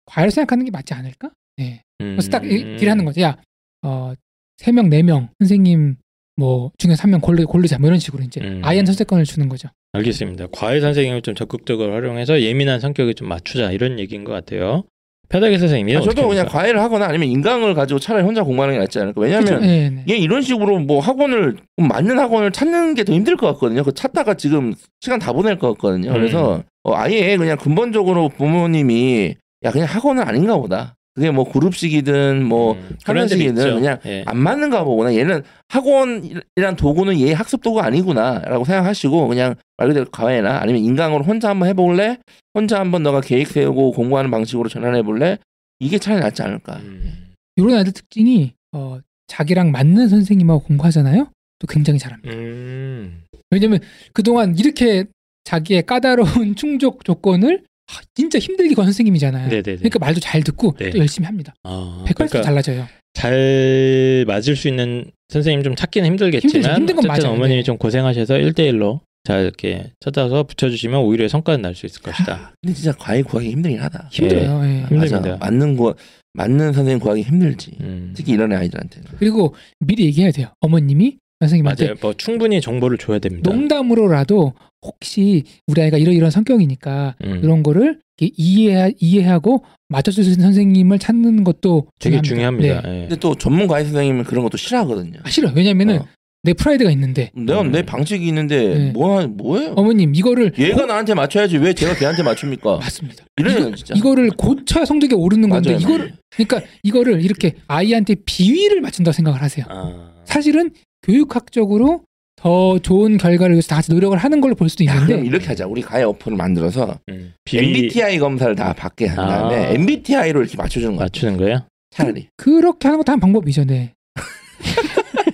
[0.06, 1.30] 과외를 생각하는 게 맞지 않을까?
[1.56, 1.82] 네.
[1.98, 3.20] 그래서 딱 이- 딜하는 거죠.
[3.20, 3.36] 야,
[3.82, 4.14] 어,
[4.58, 5.96] 세 명, 네명 선생님
[6.40, 8.60] 뭐 중에서 한 명 고르, 고르자 뭐 이런 식으로 이제 음.
[8.64, 9.68] 아이한테 선택권을 주는 거죠.
[9.92, 10.46] 알겠습니다.
[10.52, 14.84] 과외 선생님을 좀 적극적으로 활용해서 예민한 성격을 좀 맞추자 이런 얘기인 것 같아요.
[15.28, 18.98] 편하게 선생님이 아, 저도 그냥 과외를 하거나 아니면 인강을 가지고 차라리 혼자 공부하는 게 낫지
[18.98, 19.20] 않을까.
[19.20, 19.60] 왜냐하면 그죠?
[19.60, 20.02] 네, 네.
[20.06, 23.84] 이게 이런 식으로 뭐 학원을 맞는 학원을 찾는 게 더 힘들 것 같거든요.
[23.84, 26.10] 그 찾다가 지금 시간 다 보낼 것 같거든요.
[26.10, 26.14] 음.
[26.14, 30.94] 그래서 어, 아예 그냥 근본적으로 부모님이 야 그냥 학원은 아닌가 보다.
[31.14, 33.74] 그게 뭐 그룹식이든 뭐 음, 하나씩이든 있죠.
[33.74, 34.22] 그냥 예.
[34.26, 35.14] 안 맞는가 보구나.
[35.14, 41.48] 얘는 학원이란 도구는 얘 학습 도구 아니구나라고 생각하시고 그냥 말 그대로 과외나 아니면 인강으로 혼자
[41.48, 42.18] 한번 해볼래?
[42.54, 45.38] 혼자 한번 너가 계획 세우고 공부하는 방식으로 전환해 볼래?
[45.80, 46.76] 이게 차라리 낫지 않을까.
[46.76, 47.32] 음.
[47.56, 51.28] 이런 아이들 특징이 어, 자기랑 맞는 선생님하고 공부하잖아요.
[51.58, 52.34] 또 굉장히 잘합니다.
[52.34, 53.22] 음.
[53.50, 53.80] 왜냐면
[54.12, 55.04] 그동안 이렇게
[55.44, 57.69] 자기의 까다로운 충족 조건을 하,
[58.14, 59.48] 진짜 힘들게 건 선생님이잖아요.
[59.48, 59.76] 네네네.
[59.76, 60.90] 그러니까 말도 잘 듣고 네.
[60.90, 61.54] 또 열심히 합니다.
[61.62, 62.86] 아, 180도 그러니까 달라져요.
[63.14, 66.74] 잘 맞을 수 있는 선생님 좀 찾기는 힘들겠지만 힘들죠.
[66.76, 67.36] 힘든 건 어쨌든 맞아요.
[67.36, 67.62] 어머님이 네.
[67.62, 72.54] 좀 고생하셔서 1대1로 잘 이렇게 찾아서 붙여주시면 오히려 성과는 날수 있을 것이다.
[72.62, 74.08] 근데 진짜 과외 구하기 힘들긴 하다.
[74.12, 74.64] 힘들어요.
[74.64, 74.80] 예.
[74.82, 75.20] 힘듭니다.
[75.20, 75.36] 맞아.
[75.36, 75.94] 맞는 거
[76.32, 77.72] 맞는 선생님 구하기 힘들지.
[77.80, 78.12] 음.
[78.16, 79.08] 특히 이런 아이들한테는.
[79.18, 80.48] 그리고 미리 얘기해야 돼요.
[80.60, 81.96] 어머님이 선생님한테 맞아요.
[82.00, 83.50] 뭐 충분히 정보를 줘야 됩니다.
[83.50, 87.40] 농담으로라도 혹시 우리 아이가 이러이런 성격이니까 음.
[87.42, 92.64] 이런 거를 이해 이해하고 맞춰줄 수 있는 선생님을 찾는 것도 되게 중요합니다.
[92.66, 92.88] 중요합니다.
[92.90, 92.96] 네.
[92.96, 93.00] 예.
[93.02, 95.20] 근데 또 전문 과외 선생님은 그런 것도 싫어하거든요.
[95.22, 95.52] 아, 싫어요.
[95.56, 96.06] 왜냐면은 어.
[96.42, 97.70] 내 프라이드가 있는데 내가 음.
[97.70, 98.90] 내 방식이 있는데 네.
[98.92, 99.72] 뭐 뭐예요?
[99.76, 102.78] 어머님 이거를 얘가 나한테 맞춰야지 왜 제가 걔한테 맞춥니까?
[102.80, 103.24] 맞습니다.
[103.38, 103.94] 이러네요 진짜.
[103.94, 105.82] 이거를 고쳐야 성적이 오르는 건데 맞아요.
[105.82, 109.64] 이거를 그러니까 이거를 이렇게 아이한테 비위를 맞춘다고 생각을 하세요.
[109.68, 110.12] 아.
[110.24, 110.70] 사실은
[111.02, 112.02] 교육학적으로
[112.36, 115.46] 더 좋은 결과를 위해서 다 같이 노력을 하는 걸로 볼 수도 야, 그럼 있는데 이렇게
[115.48, 115.66] 하자.
[115.66, 117.34] 우리 과외 어플을 만들어서 음.
[117.52, 119.70] MBTI 검사를 다 받게 한 다음에 아.
[119.72, 121.04] MBTI로 이렇게 맞춰주는 거야.
[121.04, 121.60] 맞추는 거예요?
[121.90, 122.28] 차라리.
[122.36, 123.64] 그렇게 하는 것도 한 방법이죠.
[123.64, 123.92] 네.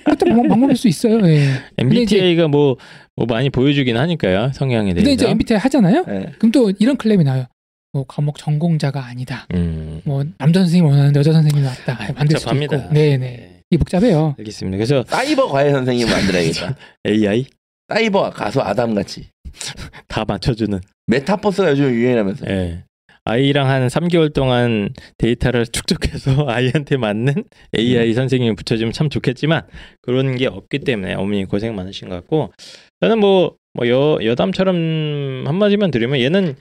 [0.08, 1.20] 어떤 방법- 방법일 수 있어요.
[1.28, 1.48] 예.
[1.78, 2.76] MBTI가 뭐,
[3.16, 4.50] 뭐 많이 보여주긴 하니까요.
[4.54, 5.04] 성향에 대해서.
[5.04, 6.04] 근데 이제 MBTI 하잖아요.
[6.06, 6.32] 네.
[6.38, 7.44] 그럼 또 이런 클레임이 나와요.
[7.92, 9.46] 뭐 과목 전공자가 아니다.
[9.54, 10.00] 음.
[10.04, 11.92] 뭐 남자 선생님 원하는데 여자 선생님이 왔다.
[12.00, 12.76] 아, 만들 수도 복잡합니다.
[12.76, 12.94] 있고.
[12.94, 13.45] 네네.
[13.70, 14.34] 이 복잡해요.
[14.38, 14.76] 알겠습니다.
[14.76, 16.76] 그래서 사이버 과외 선생님 만들어야겠다.
[17.06, 17.46] AI
[17.88, 19.28] 사이버 가수 아담 같이.
[20.08, 20.80] 다 맞춰주는.
[21.06, 22.46] 메타버스가 요즘 유행하면서.
[22.48, 22.84] 예.
[23.24, 27.44] 아이랑 한 3개월 동안 데이터를 축적해서 아이한테 맞는
[27.76, 29.66] AI 선생님을 붙여주면 참 좋겠지만
[30.00, 32.52] 그런 게 없기 때문에 어머니 고생 많으신 것 같고
[33.00, 36.54] 저는 뭐, 뭐 여, 여담처럼 한마디만 드리면 얘는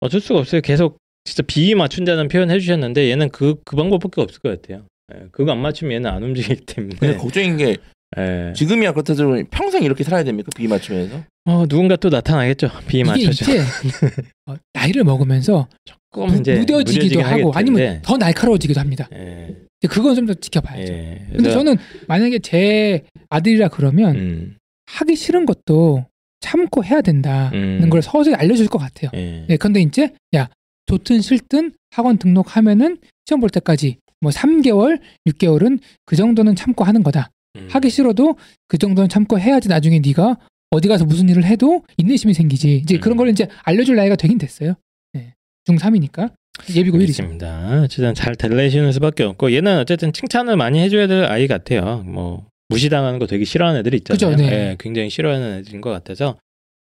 [0.00, 0.62] 어쩔 수가 없어요.
[0.62, 4.86] 계속 진짜 비위 맞춘다는 표현 해주셨는데 얘는 그, 그 방법밖에 없을 것 같아요.
[5.14, 7.76] 예, 그거 안 맞추면 얘는 안 움직이기 때문에 근데 걱정인 게
[8.18, 8.52] 예.
[8.54, 10.50] 지금이야 그렇다 도 평생 이렇게 살아야 됩니까?
[10.56, 11.22] 비 맞추면서?
[11.46, 12.68] 어, 누군가 또 나타나겠죠.
[12.88, 13.44] 비위 이게 맞춰줘.
[13.44, 13.62] 이제
[14.46, 17.52] 어, 나이를 먹으면서 조금 무, 이제 무뎌지기도 하고.
[17.54, 19.08] 아니면 더 날카로워지기도 합니다.
[19.12, 19.56] 예.
[19.80, 20.92] 근데 그건 좀 더 지켜봐야죠.
[20.92, 21.18] 예.
[21.26, 21.76] 근데 그래서, 저는
[22.08, 26.06] 만약에 제 아들이라 그러면 음, 하기 싫은 것도
[26.40, 27.90] 참고 해야 된다는 음.
[27.90, 29.10] 걸 서서히 알려줄 것 같아요.
[29.14, 29.44] 예.
[29.48, 30.48] 네, 근데 이제 야
[30.86, 37.30] 좋든 싫든 학원 등록하면은 시험 볼 때까지 뭐 3개월, 6개월은 그 정도는 참고 하는 거다.
[37.56, 37.68] 음.
[37.70, 38.36] 하기 싫어도
[38.68, 40.36] 그 정도는 참고 해야지 나중에 네가
[40.70, 42.76] 어디 가서 무슨 일을 해도 인내심이 생기지.
[42.76, 43.18] 이제 그런 음.
[43.18, 44.74] 걸 이제 알려줄 나이가 되긴 됐어요.
[45.12, 45.34] 네.
[45.68, 46.32] 중3이니까
[46.74, 47.00] 예비고 1이죠.
[47.00, 47.82] 알겠습니다.
[47.84, 52.02] 어쨌든 잘 달래시는 수밖에 없고 얘는 어쨌든 칭찬을 많이 해줘야 될 아이 같아요.
[52.06, 54.36] 뭐 무시당하는 거 되게 싫어하는 애들이 있잖아요.
[54.36, 54.52] 그죠, 네.
[54.52, 56.36] 예, 굉장히 싫어하는 애들인 것 같아서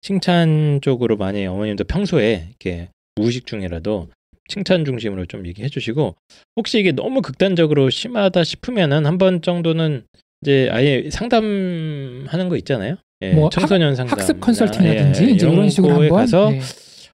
[0.03, 4.09] 칭찬 쪽으로 많이 어머님도 평소에 이렇게 무의식 중이라도
[4.51, 6.17] 칭찬 중심으로 좀 얘기해 주시고
[6.57, 10.03] 혹시 이게 너무 극단적으로 심하다 싶으면은 한 번 정도는
[10.43, 12.97] 이제 아예 상담하는 거 있잖아요.
[13.23, 16.61] 예, 뭐 청소년 상담 학습 컨설팅이라든지 예, 이제 이런 식으로 한번 가서 네.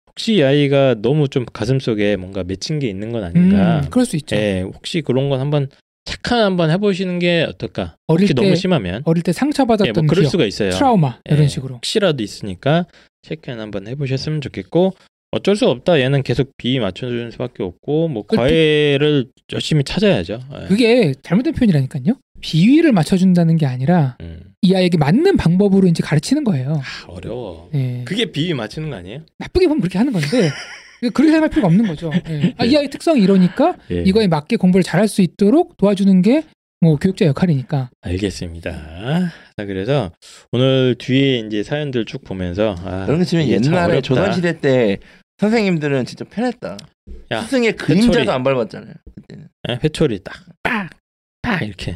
[0.09, 3.81] 혹시 이 아이가 너무 좀 가슴 속에 뭔가 맺힌 게 있는 건 아닌가.
[3.81, 4.37] 음, 그럴 수 있죠.
[4.37, 5.69] 예, 혹시 그런 건 한번
[6.05, 7.97] 착한 한번 해보시는 게 어떨까?
[8.07, 10.71] 어릴 때 너무 심하면 어릴 때 상처받았던 예, 뭐 그럴 기억, 수가 있어요.
[10.71, 11.75] 트라우마 예, 이런 식으로.
[11.77, 12.87] 혹시라도 있으니까
[13.23, 14.95] 체크인 한번 해보셨으면 좋겠고
[15.33, 16.01] 어쩔 수 없다.
[16.01, 20.41] 얘는 계속 비 맞춰주는 수밖에 없고 뭐 그- 과외를 열심히 찾아야죠.
[20.63, 20.67] 예.
[20.69, 22.17] 그게 잘못된 표현이라니까요.
[22.41, 24.41] 비위를 맞춰준다는 게 아니라 음.
[24.63, 26.81] 이 아이에게 맞는 방법으로 이제 가르치는 거예요.
[26.83, 27.71] 아, 어려워.
[27.75, 28.03] 예.
[28.05, 29.21] 그게 비 맞추는 거 아니에요?
[29.39, 30.51] 나쁘게 보면 그렇게 하는 건데
[31.01, 32.11] 그렇게 생각할 필요가 없는 거죠.
[32.31, 32.55] 예.
[32.57, 34.03] 아, 이 아이 특성이 이러니까 예.
[34.07, 36.45] 이거에 맞게 공부를 잘할 수 있도록 도와주는 게
[36.83, 37.89] 뭐 교육자 역할이니까.
[38.03, 39.33] 알겠습니다.
[39.59, 40.13] 자 그래서
[40.53, 44.03] 오늘 뒤에 이제 사연들 쭉 보면서 아, 그런 이게 참 옛날에.
[44.03, 44.99] 조선시대 때
[45.39, 46.77] 선생님들은 진짜 편했다.
[47.33, 48.31] 야, 스승의 그림자도 회초리.
[48.31, 48.93] 안 밟았잖아요.
[49.15, 49.49] 그때는.
[49.71, 50.91] 예, 회초리 딱 빡
[51.41, 51.95] 빡 이렇게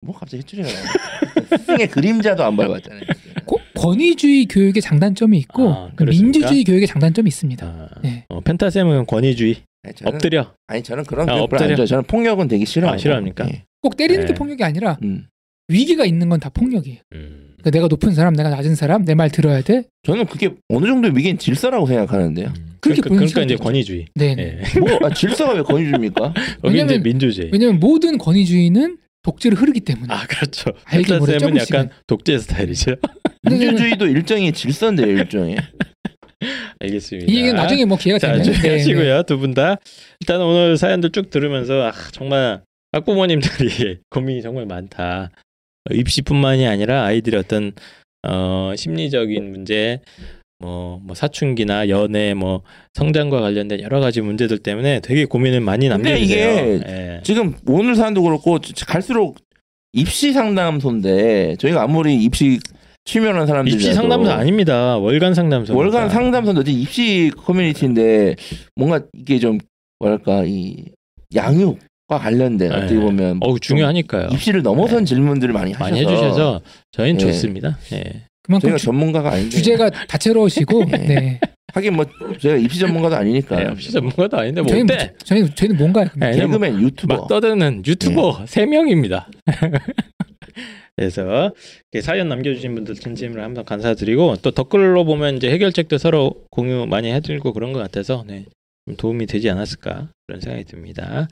[0.00, 1.56] 뭐 갑자기 해초리가 나와.
[1.58, 3.02] 스승의 그림자도 안 밟았잖아요.
[3.46, 5.90] 고- 권위주의 교육의 장단점이 있고 아?
[6.04, 7.64] 민주주의 교육의 장단점이 있습니다.
[7.64, 8.24] 아, 네.
[8.28, 11.86] 어, 펜타쌤은 권위주의 아니, 저는, 엎드려 아니 저는 그런 아, 엎드려.
[11.86, 12.94] 저는 폭력은 되게 싫어하고.
[12.96, 13.46] 아, 싫어합니까?
[13.48, 13.62] 예.
[13.82, 14.34] 꼭 때리는 게 네.
[14.34, 15.28] 폭력이 아니라 음.
[15.68, 16.98] 위기가 있는 건 다 폭력이에요.
[17.14, 17.54] 음.
[17.58, 19.84] 그러니까 내가 높은 사람, 내가 낮은 사람, 내 말 들어야 돼.
[20.04, 22.46] 저는 그게 어느 정도 위기는 질서라고 생각하는데요.
[22.48, 22.76] 음.
[22.80, 23.64] 그렇게 그러니까, 그러니까 이제 시각이죠.
[23.64, 24.42] 권위주의 네네.
[24.76, 24.78] 예.
[24.80, 26.34] 뭐 아, 질서가 왜 권위줍니까?
[26.64, 30.06] 여기 이제 왜냐면- 민주주의 왜냐면 모든 권위주의는 독재를 흐르기 때문에.
[30.14, 31.32] 아 그렇죠 알게 모르.
[31.58, 32.94] 약간 독재 스타일이죠
[33.50, 35.56] 민주주의도 일종의 질서인데요, 일종의.
[36.80, 38.74] 알겠습니다 이 얘기는 나중에 뭐 기회가 자 되면 조용히 네, 네.
[38.78, 39.76] 하시고요 두분 다
[40.20, 42.62] 일단 오늘 사연들 쭉 들으면서 아 정말
[42.92, 45.47] 학부모님들이 고민이 정말 많다 어,
[45.92, 47.72] 입시뿐만이 아니라 아이들의 어떤
[48.26, 50.00] 어 심리적인 문제
[50.60, 52.62] 뭐, 뭐 사춘기나 연애 뭐
[52.94, 56.74] 성장과 관련된 여러 가지 문제들 때문에 되게 고민을 많이 남겨주세요.
[56.74, 57.20] 이게 예.
[57.22, 59.38] 지금 오늘 사연도 그렇고 갈수록
[59.92, 62.58] 입시 상담소인데 저희가 아무리 입시
[63.04, 64.98] 취면한 사람들이 입시 상담소 아닙니다.
[64.98, 65.76] 월간 상담소.
[65.76, 68.34] 월간 상담소인데 입시 커뮤니티인데
[68.76, 69.58] 뭔가 이게 좀
[70.00, 70.84] 뭐랄까 이
[71.34, 71.78] 양육
[72.08, 73.00] 과 관련된 어떻게 네.
[73.00, 74.28] 보면 어우 중요하니까요.
[74.28, 77.26] 좀 입시를 넘어선 질문들을 많이 하셔서 많이 해주셔서 저희는 예.
[77.26, 77.78] 좋습니다.
[77.92, 78.22] 예.
[78.42, 80.96] 그만큼 저희가 주, 전문가가 아닌데 주제가 다채로우시고 예.
[80.96, 81.40] 네.
[81.74, 82.06] 하긴 뭐
[82.40, 85.12] 저희가 입시 전문가도 아니니까 예, 입시 전문가도 아닌데 뭐 저희는 어때?
[85.22, 86.06] 저희는 저희는 뭔가요?
[86.16, 89.28] 예, 그냥 뭐 개그맨 유튜버 막 떠드는 유튜버 세 명입니다.
[90.96, 91.52] 그래서
[92.02, 97.52] 사연 남겨주신 분들 진심으로 항상 감사드리고 또 댓글로 보면 이제 해결책도 서로 공유 많이 해드리고
[97.52, 98.46] 그런 것 같아서 네,
[98.86, 101.28] 좀 도움이 되지 않았을까 그런 생각이 듭니다.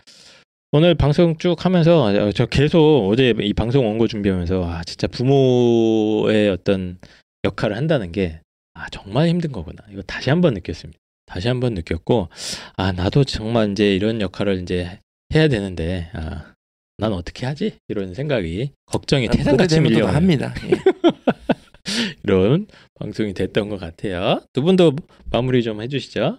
[0.73, 6.51] 오늘 방송 쭉 하면서 어, 저 계속 어제 이 방송 원고 준비하면서 아 진짜 부모의
[6.51, 6.99] 어떤
[7.45, 8.41] 역할을 한다는 게
[8.77, 10.99] 아 정말 힘든 거구나 이거 다시 한번 느꼈습니다.
[11.25, 12.29] 다시 한번 느꼈고
[12.77, 15.01] 아 나도 정말 이제 이런 역할을 이제
[15.35, 16.53] 해야 되는데 아,
[16.99, 20.77] 난 어떻게 하지 이런 생각이 걱정이 태산같이 되면 또 밀려 합니다 예.
[22.23, 24.43] 이런 방송이 됐던 것 같아요.
[24.53, 24.93] 두 분도
[25.31, 26.39] 마무리 좀 해주시죠.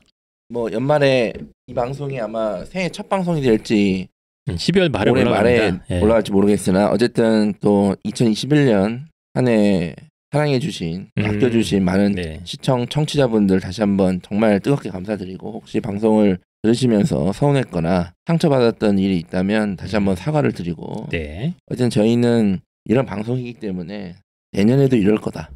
[0.50, 1.34] 뭐 연말에
[1.66, 4.08] 이 방송이 아마 새해 첫 방송이 될지
[4.56, 5.74] 12월 말에 올해 말에.
[5.90, 6.00] 예.
[6.00, 9.94] 올라갈지 모르겠으나 어쨌든 또 2021년 한 해
[10.32, 11.26] 사랑해주신 음.
[11.26, 12.42] 아껴주신 많은 네.
[12.44, 19.96] 시청 청취자분들 다시 한번 정말 뜨겁게 감사드리고 혹시 방송을 들으시면서 서운했거나 상처받았던 일이 있다면 다시
[19.96, 21.54] 한번 사과를 드리고 네.
[21.68, 24.16] 어쨌든 저희는 이런 방송이기 때문에
[24.52, 25.50] 내년에도 이럴 거다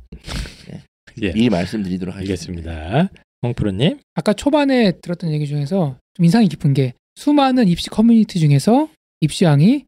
[1.22, 1.32] 예.
[1.34, 2.72] 미리 말씀드리도록 하겠습니다.
[2.72, 3.10] 알겠습니다.
[3.44, 4.00] 홍프로님.
[4.14, 8.90] 아까 초반에 들었던 얘기 중에서 좀 인상이 깊은 게 수많은 입시 커뮤니티 중에서
[9.22, 9.86] 입시왕이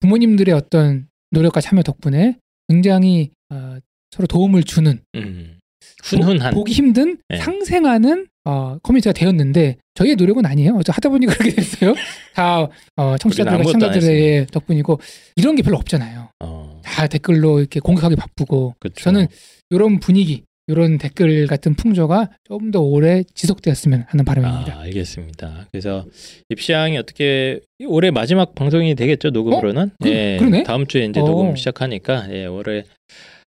[0.00, 2.36] 부모님들의 어떤 노력과 참여 덕분에
[2.68, 3.78] 굉장히 어,
[4.10, 5.58] 서로 도움을 주는 음.
[6.02, 6.54] 훈훈한.
[6.54, 7.38] 보, 기 힘든 네.
[7.38, 10.74] 상생하는 어, 커뮤니티가 되었는데 저희의 노력은 아니에요.
[10.76, 11.94] 어쩌 하다 보니 그렇게 됐어요.
[12.34, 15.00] 다 어, 청취자들과 시청자들의 덕분이고
[15.36, 16.30] 이런 게 별로 없잖아요.
[16.40, 19.02] 어, 다 댓글로 이렇게 공격하기 바쁘고 그쵸.
[19.02, 19.26] 저는
[19.70, 24.76] 이런 분위기, 이런 댓글 같은 풍조가 좀 더 오래 지속되었으면 하는 바람입니다.
[24.76, 25.66] 아, 알겠습니다.
[25.70, 26.06] 그래서
[26.48, 29.90] 입시왕이 어떻게 올해 마지막 방송이 되겠죠 녹음으로는.
[30.02, 30.62] 그- 예, 그러네.
[30.64, 31.24] 다음 주에 이제 어.
[31.24, 32.84] 녹음 시작하니까 예, 올해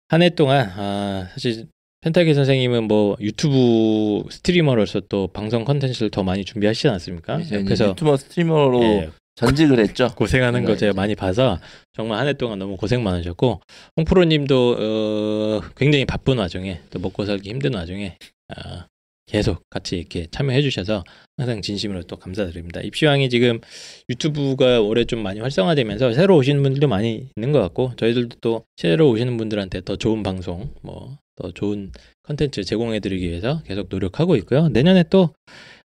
[0.08, 1.66] 한 해 동안 아, 사실
[2.02, 7.40] 펜타킬 선생님은 뭐 유튜브 streamer로서 또 방송 컨텐츠를 더 많이 준비하시지 않습니까?
[7.40, 10.08] 이제 그래서 유튜버 streamer로 예, 전직을 했죠.
[10.16, 10.78] 고생하는 거 네.
[10.78, 11.58] 제가 많이 봐서
[11.92, 13.60] 정말 한 해 동안 너무 고생 많으셨고
[13.96, 18.16] 홍프로님도 어, 굉장히 바쁜 와중에 또 먹고 살기 힘든 와중에
[18.56, 18.84] 어,
[19.26, 21.04] 계속 같이 이렇게 참여해 주셔서
[21.36, 22.80] 항상 진심으로 또 감사드립니다.
[22.80, 23.60] 입시왕이 지금
[24.08, 29.10] 유튜브가 올해 좀 많이 활성화되면서 새로 오시는 분들도 많이 있는 것 같고 저희들도 또 새로
[29.10, 34.68] 오시는 분들한테 더 좋은 방송 뭐 더 좋은 컨텐츠 제공해 드리기 위해서 계속 노력하고 있고요.
[34.70, 35.34] 내년에 또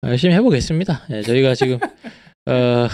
[0.02, 1.06] 열심히 해보겠습니다.
[1.10, 1.78] 예, 저희가 지금
[2.50, 2.88] 어,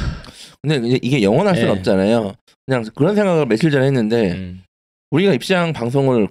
[0.62, 1.72] 근데 이게 영원할 수는 예.
[1.78, 2.34] 없잖아요.
[2.66, 4.62] 그냥 그런 생각을 며칠 전에 했는데 음,
[5.10, 6.28] 우리가 입시왕 방송을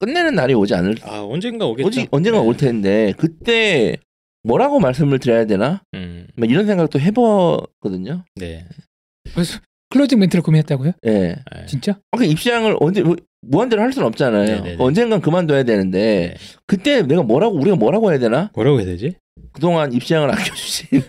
[0.00, 1.86] 끝내는 날이 오지 않을 아 언젠가 오겠죠.
[1.86, 2.46] 오지 언젠가 네.
[2.46, 3.96] 올 텐데 그때
[4.42, 5.82] 뭐라고 말씀을 드려야 되나?
[5.94, 8.24] 음, 막 이런 생각도 해봤거든요.
[8.34, 8.66] 네.
[9.32, 9.60] 그래서
[9.90, 10.92] closing 멘트를 고민했다고요?
[11.06, 11.10] 예.
[11.10, 11.36] 네.
[11.66, 11.98] 진짜?
[12.10, 14.44] 아, 그 입시왕을 언제 뭐, 무한대로 할 수는 없잖아요.
[14.44, 14.76] 네네네.
[14.78, 16.56] 언젠간 그만둬야 되는데 네.
[16.66, 18.50] 그때 내가 뭐라고 우리가 뭐라고 해야 되나?
[18.54, 19.14] 뭐라고 해야 되지?
[19.52, 21.02] 그동안 입시왕을 아껴주신 예.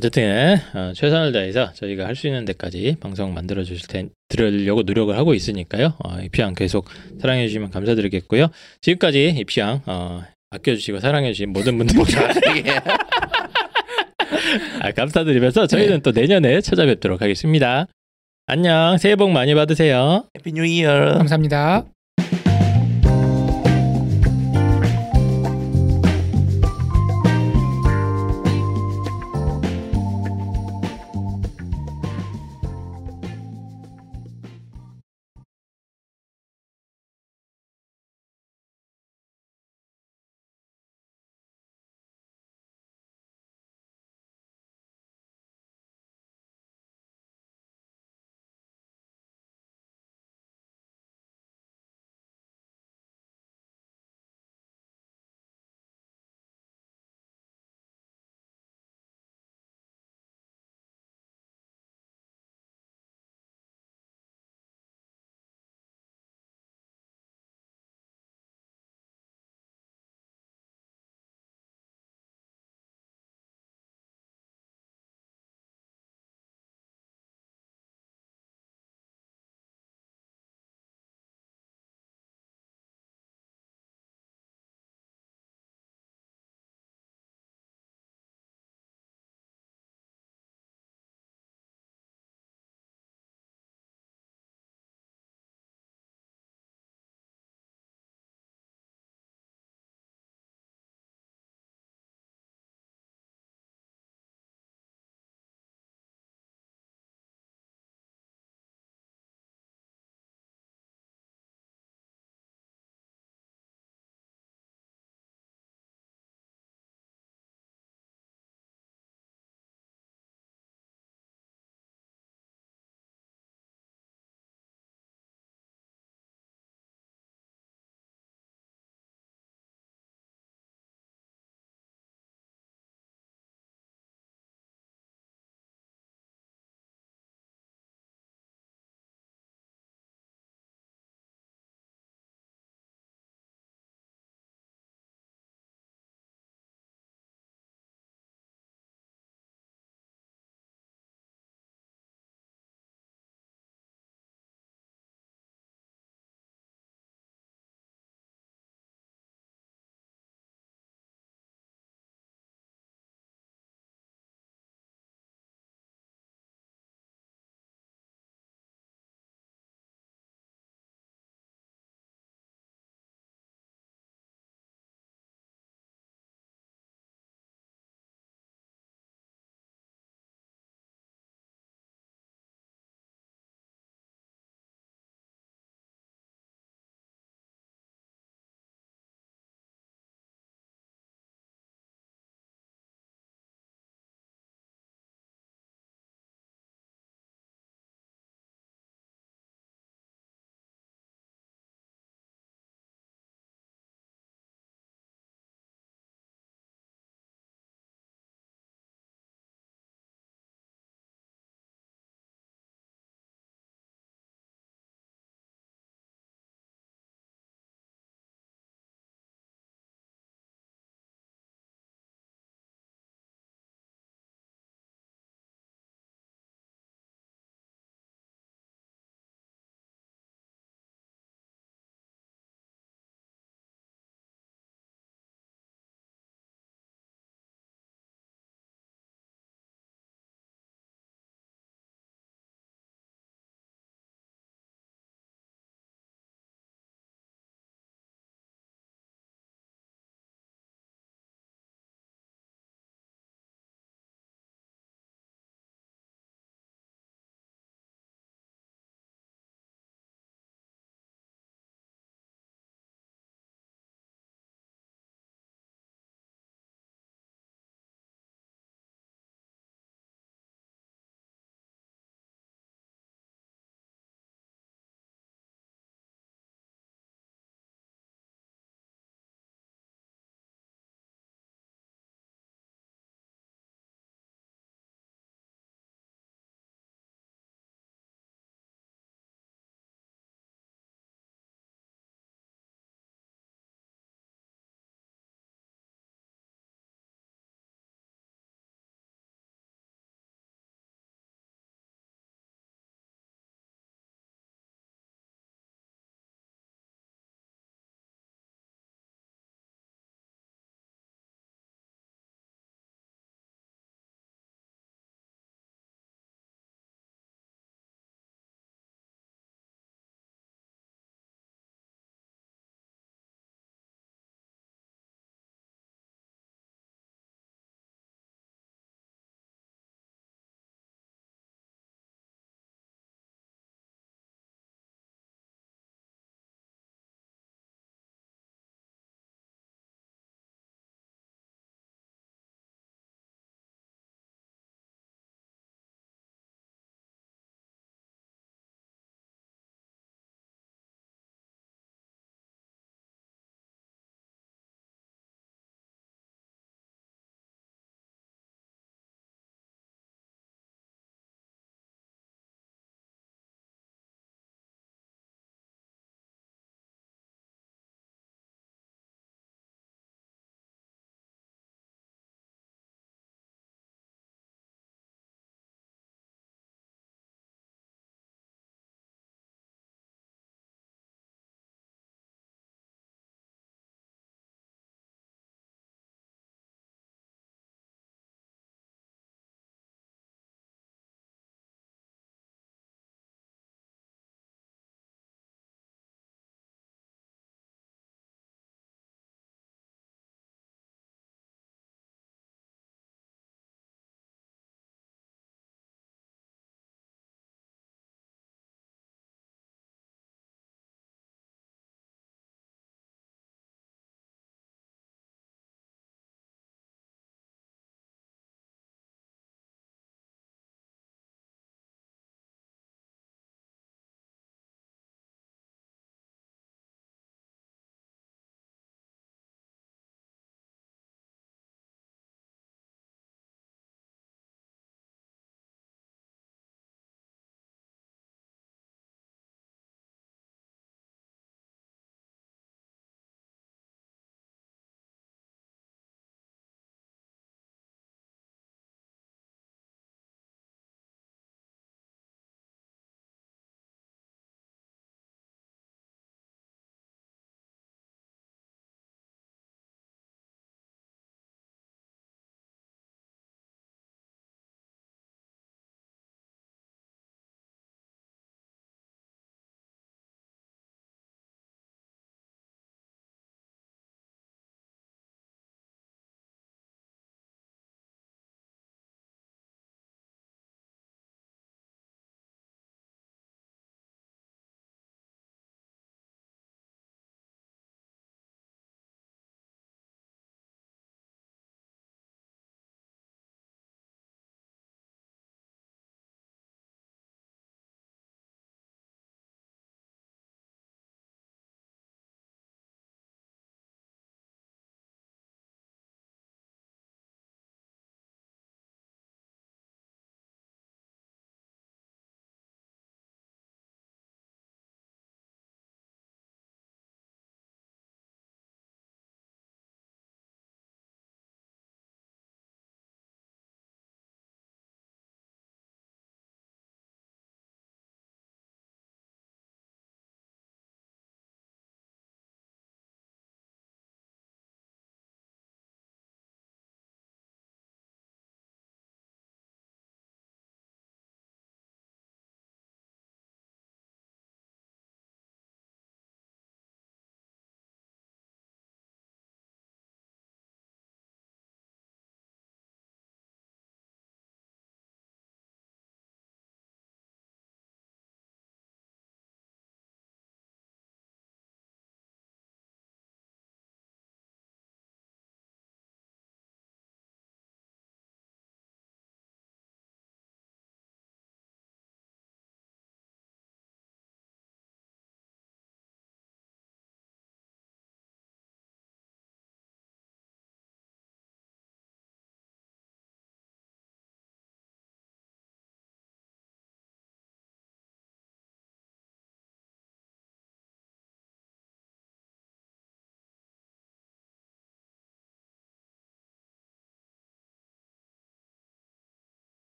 [0.00, 5.14] 어쨌든 어, 최선을 다해서 저희가 할 수 있는 데까지 방송 만들어 주실 테 들으려고 노력을
[5.16, 5.94] 하고 있으니까요.
[6.02, 6.88] 어, 입시왕 계속
[7.20, 8.48] 사랑해 주시면 감사드리겠고요.
[8.80, 12.00] 지금까지 입시왕 어, 아껴주시고 사랑해 주신 모든 분들께
[14.80, 17.86] 아, 감사드리면서 저희는 또 내년에 찾아뵙도록 하겠습니다.
[18.46, 18.96] 안녕.
[18.98, 20.24] 새해 복 많이 받으세요.
[20.36, 21.14] Happy New Year.
[21.18, 21.84] 감사합니다.